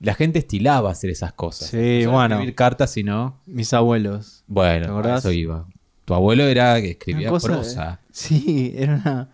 la 0.00 0.14
gente 0.14 0.38
estilaba 0.38 0.90
hacer 0.90 1.10
esas 1.10 1.32
cosas. 1.32 1.68
Sí, 1.68 2.04
bueno. 2.06 2.36
Escribir 2.36 2.54
cartas, 2.54 2.90
sino. 2.90 3.38
Mis 3.46 3.72
abuelos. 3.72 4.44
Bueno, 4.46 5.16
eso 5.16 5.32
iba. 5.32 5.66
Tu 6.04 6.14
abuelo 6.14 6.44
era 6.44 6.80
que 6.80 6.90
escribía 6.90 7.32
prosa. 7.32 8.00
sí, 8.10 8.72
era 8.76 8.94
una. 8.94 9.28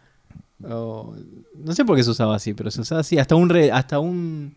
no 0.58 1.74
sé 1.74 1.84
por 1.84 1.96
qué 1.96 2.02
se 2.02 2.10
usaba 2.10 2.36
así, 2.36 2.54
pero 2.54 2.70
se 2.70 2.80
usaba 2.80 3.02
así. 3.02 3.18
Hasta 3.18 3.34
un, 3.34 3.52
hasta 3.72 3.98
un, 3.98 4.54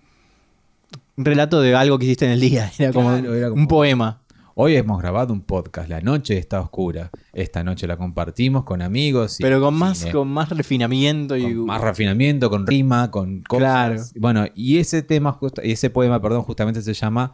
relato 1.18 1.60
de 1.62 1.76
algo 1.76 1.98
que 2.00 2.06
hiciste 2.06 2.26
en 2.26 2.32
el 2.32 2.40
día. 2.40 2.72
era 2.78 2.94
como 2.94 3.10
un 3.10 3.68
poema. 3.68 4.22
Hoy 4.58 4.78
hemos 4.78 5.02
grabado 5.02 5.34
un 5.34 5.42
podcast, 5.42 5.90
La 5.90 6.00
Noche 6.00 6.38
está 6.38 6.62
oscura. 6.62 7.12
Esta 7.34 7.62
noche 7.62 7.88
la 7.88 7.98
compartimos 7.98 8.64
con 8.64 8.82
amigos. 8.82 9.36
Pero 9.42 9.60
con 9.60 9.74
más, 9.74 10.06
con 10.06 10.30
más 10.30 10.48
refinamiento. 10.48 11.36
y... 11.36 11.54
más 11.56 11.82
refinamiento, 11.82 12.50
con 12.50 12.66
rima, 12.66 13.12
con 13.12 13.42
cosas. 13.42 13.60
Claro. 13.60 14.02
Bueno, 14.16 14.46
y 14.56 14.78
ese 14.78 15.02
tema, 15.02 15.38
ese 15.62 15.90
poema, 15.90 16.22
perdón, 16.22 16.44
justamente 16.44 16.82
se 16.82 16.94
llama 16.94 17.34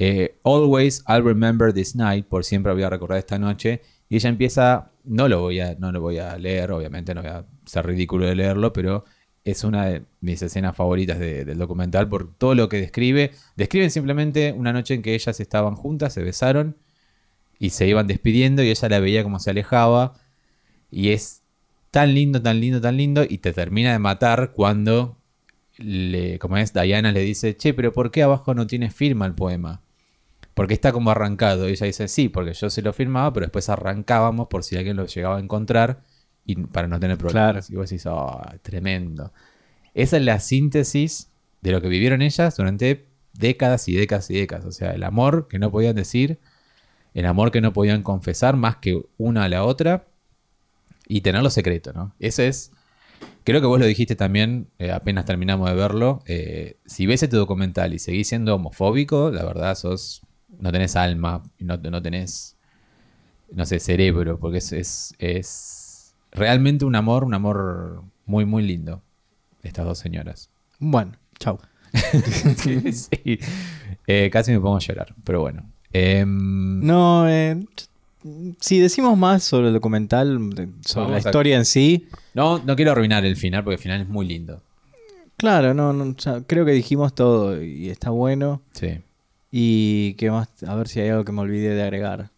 eh, 0.00 0.40
Always 0.42 1.04
I'll 1.06 1.22
Remember 1.22 1.72
This 1.72 1.94
Night, 1.94 2.26
por 2.26 2.44
siempre 2.44 2.72
voy 2.72 2.82
a 2.82 2.90
recordar 2.90 3.18
esta 3.18 3.38
noche. 3.38 3.82
Y 4.08 4.16
ella 4.16 4.28
empieza, 4.28 4.90
no 5.04 5.28
lo 5.28 5.42
voy 5.42 5.60
a, 5.60 5.76
no 5.76 5.92
lo 5.92 6.00
voy 6.00 6.18
a 6.18 6.36
leer, 6.36 6.72
obviamente 6.72 7.14
no 7.14 7.22
voy 7.22 7.30
a 7.30 7.46
ser 7.64 7.86
ridículo 7.86 8.26
de 8.26 8.34
leerlo, 8.34 8.72
pero 8.72 9.04
es 9.46 9.62
una 9.62 9.86
de 9.86 10.02
mis 10.20 10.42
escenas 10.42 10.74
favoritas 10.74 11.20
del 11.20 11.56
documental 11.56 12.08
por 12.08 12.34
todo 12.34 12.56
lo 12.56 12.68
que 12.68 12.78
describe. 12.78 13.30
Describen 13.54 13.92
simplemente 13.92 14.52
una 14.52 14.72
noche 14.72 14.94
en 14.94 15.02
que 15.02 15.14
ellas 15.14 15.38
estaban 15.38 15.76
juntas, 15.76 16.12
se 16.12 16.22
besaron 16.24 16.76
y 17.60 17.70
se 17.70 17.86
iban 17.86 18.08
despidiendo 18.08 18.64
y 18.64 18.70
ella 18.70 18.88
la 18.88 18.98
veía 18.98 19.22
como 19.22 19.38
se 19.38 19.50
alejaba. 19.50 20.14
Y 20.90 21.10
es 21.10 21.42
tan 21.92 22.12
lindo, 22.12 22.42
tan 22.42 22.60
lindo, 22.60 22.80
tan 22.80 22.96
lindo 22.96 23.22
y 23.22 23.38
te 23.38 23.52
termina 23.52 23.92
de 23.92 24.00
matar 24.00 24.50
cuando, 24.50 25.16
le, 25.78 26.40
como 26.40 26.56
es, 26.56 26.72
Diana 26.72 27.12
le 27.12 27.20
dice, 27.20 27.56
che, 27.56 27.72
pero 27.72 27.92
¿por 27.92 28.10
qué 28.10 28.24
abajo 28.24 28.52
no 28.52 28.66
tiene 28.66 28.90
firma 28.90 29.26
el 29.26 29.34
poema? 29.34 29.80
Porque 30.54 30.74
está 30.74 30.90
como 30.90 31.12
arrancado. 31.12 31.68
Y 31.68 31.72
ella 31.72 31.86
dice, 31.86 32.08
sí, 32.08 32.28
porque 32.28 32.52
yo 32.52 32.68
se 32.68 32.82
lo 32.82 32.92
firmaba, 32.92 33.32
pero 33.32 33.46
después 33.46 33.68
arrancábamos 33.68 34.48
por 34.48 34.64
si 34.64 34.76
alguien 34.76 34.96
lo 34.96 35.06
llegaba 35.06 35.36
a 35.36 35.40
encontrar 35.40 36.02
y 36.46 36.54
para 36.56 36.86
no 36.88 36.98
tener 37.00 37.18
problemas. 37.18 37.68
Y 37.70 37.74
vos 37.74 37.90
decís, 37.90 38.06
oh, 38.06 38.40
tremendo. 38.62 39.32
Esa 39.94 40.16
es 40.16 40.22
la 40.22 40.38
síntesis 40.40 41.30
de 41.60 41.72
lo 41.72 41.80
que 41.80 41.88
vivieron 41.88 42.22
ellas 42.22 42.56
durante 42.56 43.06
décadas 43.34 43.88
y 43.88 43.94
décadas 43.94 44.30
y 44.30 44.34
décadas. 44.34 44.64
O 44.64 44.72
sea, 44.72 44.92
el 44.92 45.02
amor 45.02 45.48
que 45.48 45.58
no 45.58 45.70
podían 45.70 45.96
decir, 45.96 46.38
el 47.14 47.26
amor 47.26 47.50
que 47.50 47.60
no 47.60 47.72
podían 47.72 48.02
confesar 48.02 48.56
más 48.56 48.76
que 48.76 49.02
una 49.18 49.44
a 49.44 49.48
la 49.48 49.64
otra 49.64 50.06
y 51.08 51.20
tenerlo 51.20 51.50
secreto, 51.50 51.92
¿no? 51.92 52.14
Ese 52.20 52.46
es, 52.46 52.72
creo 53.42 53.60
que 53.60 53.66
vos 53.66 53.80
lo 53.80 53.86
dijiste 53.86 54.16
también, 54.16 54.68
eh, 54.78 54.92
apenas 54.92 55.24
terminamos 55.24 55.68
de 55.68 55.76
verlo, 55.76 56.22
eh, 56.26 56.76
si 56.84 57.06
ves 57.06 57.22
este 57.22 57.36
documental 57.36 57.94
y 57.94 57.98
seguís 57.98 58.28
siendo 58.28 58.54
homofóbico, 58.54 59.30
la 59.30 59.44
verdad 59.44 59.74
sos, 59.76 60.22
no 60.58 60.72
tenés 60.72 60.96
alma, 60.96 61.42
no, 61.58 61.76
no 61.76 62.02
tenés, 62.02 62.56
no 63.52 63.64
sé, 63.66 63.78
cerebro, 63.78 64.38
porque 64.38 64.58
es, 64.58 65.14
es 65.18 65.85
realmente 66.36 66.84
un 66.84 66.94
amor, 66.94 67.24
un 67.24 67.34
amor 67.34 68.04
muy, 68.26 68.44
muy 68.44 68.62
lindo. 68.62 69.02
Estas 69.62 69.84
dos 69.84 69.98
señoras. 69.98 70.50
Bueno, 70.78 71.12
chau. 71.38 71.58
Eh, 74.08 74.30
casi 74.30 74.52
me 74.52 74.60
pongo 74.60 74.76
a 74.76 74.78
llorar, 74.78 75.12
pero 75.24 75.40
bueno. 75.40 75.68
Em, 75.92 76.80
no, 76.86 77.28
eh, 77.28 77.60
si 78.60 78.78
decimos 78.78 79.18
más 79.18 79.42
sobre 79.42 79.66
el 79.66 79.74
documental, 79.74 80.38
sobre 80.84 81.10
la 81.10 81.18
historia 81.18 81.56
en 81.56 81.64
sí. 81.64 82.06
No, 82.32 82.60
no 82.60 82.76
quiero 82.76 82.92
arruinar 82.92 83.24
el 83.24 83.36
final, 83.36 83.64
porque 83.64 83.74
el 83.74 83.80
final 83.80 84.00
es 84.02 84.08
muy 84.08 84.26
lindo. 84.26 84.62
Claro, 85.36 85.74
no, 85.74 85.92
no 85.92 86.14
creo 86.46 86.64
que 86.64 86.70
dijimos 86.70 87.16
todo 87.16 87.60
y 87.60 87.88
está 87.90 88.10
bueno. 88.10 88.62
Sí. 88.70 89.00
Y 89.50 90.14
que 90.14 90.30
más, 90.30 90.48
a 90.64 90.76
ver 90.76 90.86
si 90.86 91.00
hay 91.00 91.08
algo 91.08 91.24
que 91.24 91.32
me 91.32 91.40
olvidé 91.40 91.74
de 91.74 91.82
agregar. 91.82 92.30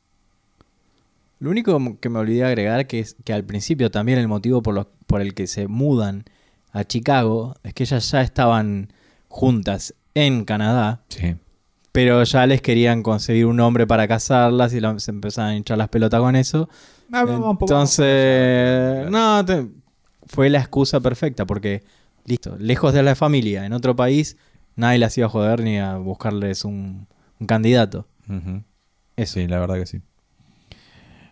Lo 1.39 1.51
único 1.51 1.99
que 2.01 2.09
me 2.09 2.19
olvidé 2.19 2.45
agregar 2.45 2.87
que 2.87 3.01
es 3.01 3.17
que 3.25 3.33
al 3.33 3.45
principio 3.45 3.91
también 3.91 4.19
el 4.19 4.29
motivo 4.29 4.63
por, 4.63 4.91
por 5.07 5.21
el 5.21 5.35
que 5.35 5.47
se 5.47 5.69
mudan 5.69 6.25
a 6.73 6.85
Chicago 6.85 7.55
es 7.63 7.75
que 7.75 7.85
ellas 7.85 8.11
ya 8.11 8.23
estaban 8.23 8.93
juntas 9.29 9.95
en 10.15 10.45
Canadá. 10.45 11.03
Sí. 11.09 11.37
Pero 11.93 12.23
ya 12.25 12.47
les 12.47 12.61
querían 12.61 13.03
conseguir 13.03 13.47
un 13.47 13.61
hombre 13.61 13.87
para 13.87 14.07
casarlas 14.07 14.73
y 14.75 14.81
se 14.99 15.11
empezaron 15.11 15.51
a 15.51 15.57
hinchar 15.57 15.79
las 15.79 15.89
pelotas 15.89 16.21
con 16.21 16.37
eso. 16.37 16.69
Ah, 17.13 17.25
Entonces, 17.61 19.11
no, 19.11 19.45
fue 20.27 20.51
la 20.51 20.59
excusa 20.59 21.01
perfecta 21.01 21.47
porque, 21.47 21.83
listo, 22.25 22.57
lejos 22.59 22.93
de 22.93 23.03
la 23.03 23.15
familia, 23.15 23.65
en 23.65 23.73
otro 23.73 23.97
país, 23.97 24.37
nadie 24.77 24.99
las 24.99 25.17
iba 25.17 25.27
a 25.27 25.31
joder 25.31 25.63
ni 25.63 25.79
a 25.79 25.97
buscarles 25.97 26.65
un, 26.65 27.09
candidato. 27.47 28.07
Eso. 29.17 29.35
Sí, 29.35 29.47
la 29.47 29.59
verdad 29.59 29.77
que 29.77 29.87
sí. 29.87 30.01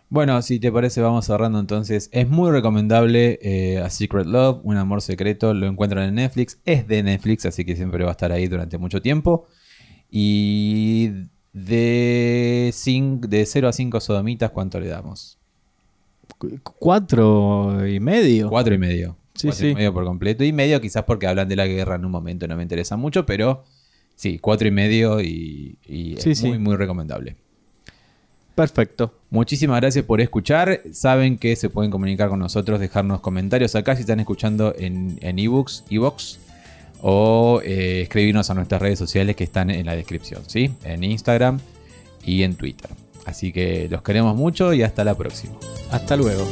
Bueno, 0.09 0.41
si 0.41 0.59
te 0.59 0.71
parece, 0.71 1.01
vamos 1.01 1.25
cerrando 1.25 1.59
entonces. 1.59 2.09
Es 2.13 2.29
muy 2.29 2.51
recomendable 2.51 3.39
eh, 3.41 3.79
A 3.79 3.89
Secret 3.89 4.25
Love, 4.25 4.61
Un 4.63 4.77
Amor 4.77 5.01
Secreto. 5.01 5.53
Lo 5.53 5.67
encuentran 5.67 6.07
en 6.07 6.15
Netflix. 6.15 6.59
Es 6.65 6.87
de 6.87 7.03
Netflix, 7.03 7.45
así 7.45 7.65
que 7.65 7.75
siempre 7.75 8.03
va 8.03 8.11
a 8.11 8.13
estar 8.13 8.31
ahí 8.31 8.47
durante 8.47 8.77
mucho 8.77 9.01
tiempo. 9.01 9.45
Y 10.09 11.11
de, 11.51 12.73
de 13.27 13.45
0 13.45 13.67
a 13.67 13.73
5 13.73 13.99
sodomitas, 13.99 14.51
¿cuánto 14.51 14.79
le 14.79 14.87
damos? 14.87 15.37
Cuatro 16.63 17.87
y 17.87 17.99
medio. 17.99 18.49
Cuatro 18.49 18.73
y 18.73 18.77
medio. 18.77 19.17
Sí, 19.33 19.51
sí. 19.51 19.67
y 19.67 19.75
medio 19.75 19.93
por 19.93 20.05
completo. 20.05 20.43
Y 20.43 20.53
medio 20.53 20.79
quizás 20.79 21.03
porque 21.03 21.27
hablan 21.27 21.49
de 21.49 21.55
la 21.55 21.67
guerra 21.67 21.95
en 21.95 22.05
un 22.05 22.11
momento, 22.11 22.47
no 22.47 22.55
me 22.55 22.63
interesa 22.63 22.95
mucho, 22.95 23.25
pero 23.25 23.63
sí, 24.15 24.39
cuatro 24.39 24.67
y 24.67 24.71
medio 24.71 25.21
y, 25.21 25.77
es 25.85 26.43
muy, 26.43 26.59
muy 26.59 26.75
recomendable. 26.75 27.35
Perfecto. 28.57 29.13
Muchísimas 29.29 29.79
gracias 29.79 30.03
por 30.03 30.19
escuchar. 30.19 30.81
Saben 30.91 31.37
que 31.37 31.55
se 31.55 31.69
pueden 31.69 31.91
comunicar 31.91 32.27
con 32.27 32.39
nosotros, 32.39 32.79
dejarnos 32.79 33.21
comentarios 33.21 33.75
acá 33.75 33.95
si 33.95 34.01
están 34.01 34.19
escuchando 34.19 34.73
en 34.75 35.19
ebooks, 35.21 35.83
en 35.87 35.95
ebooks 35.95 36.39
o 37.03 37.61
eh, 37.63 38.01
escribirnos 38.01 38.49
a 38.49 38.55
nuestras 38.55 38.81
redes 38.81 38.97
sociales 38.97 39.35
que 39.35 39.43
están 39.43 39.69
en 39.69 39.85
la 39.85 39.95
descripción, 39.95 40.41
¿sí? 40.47 40.71
En 40.83 41.03
Instagram 41.03 41.59
y 42.25 42.41
en 42.41 42.55
Twitter. 42.55 42.89
Así 43.25 43.53
que 43.53 43.87
los 43.91 44.01
queremos 44.01 44.35
mucho 44.35 44.73
y 44.73 44.81
hasta 44.81 45.03
la 45.03 45.13
próxima. 45.13 45.53
Hasta 45.91 46.15
luego. 46.15 46.43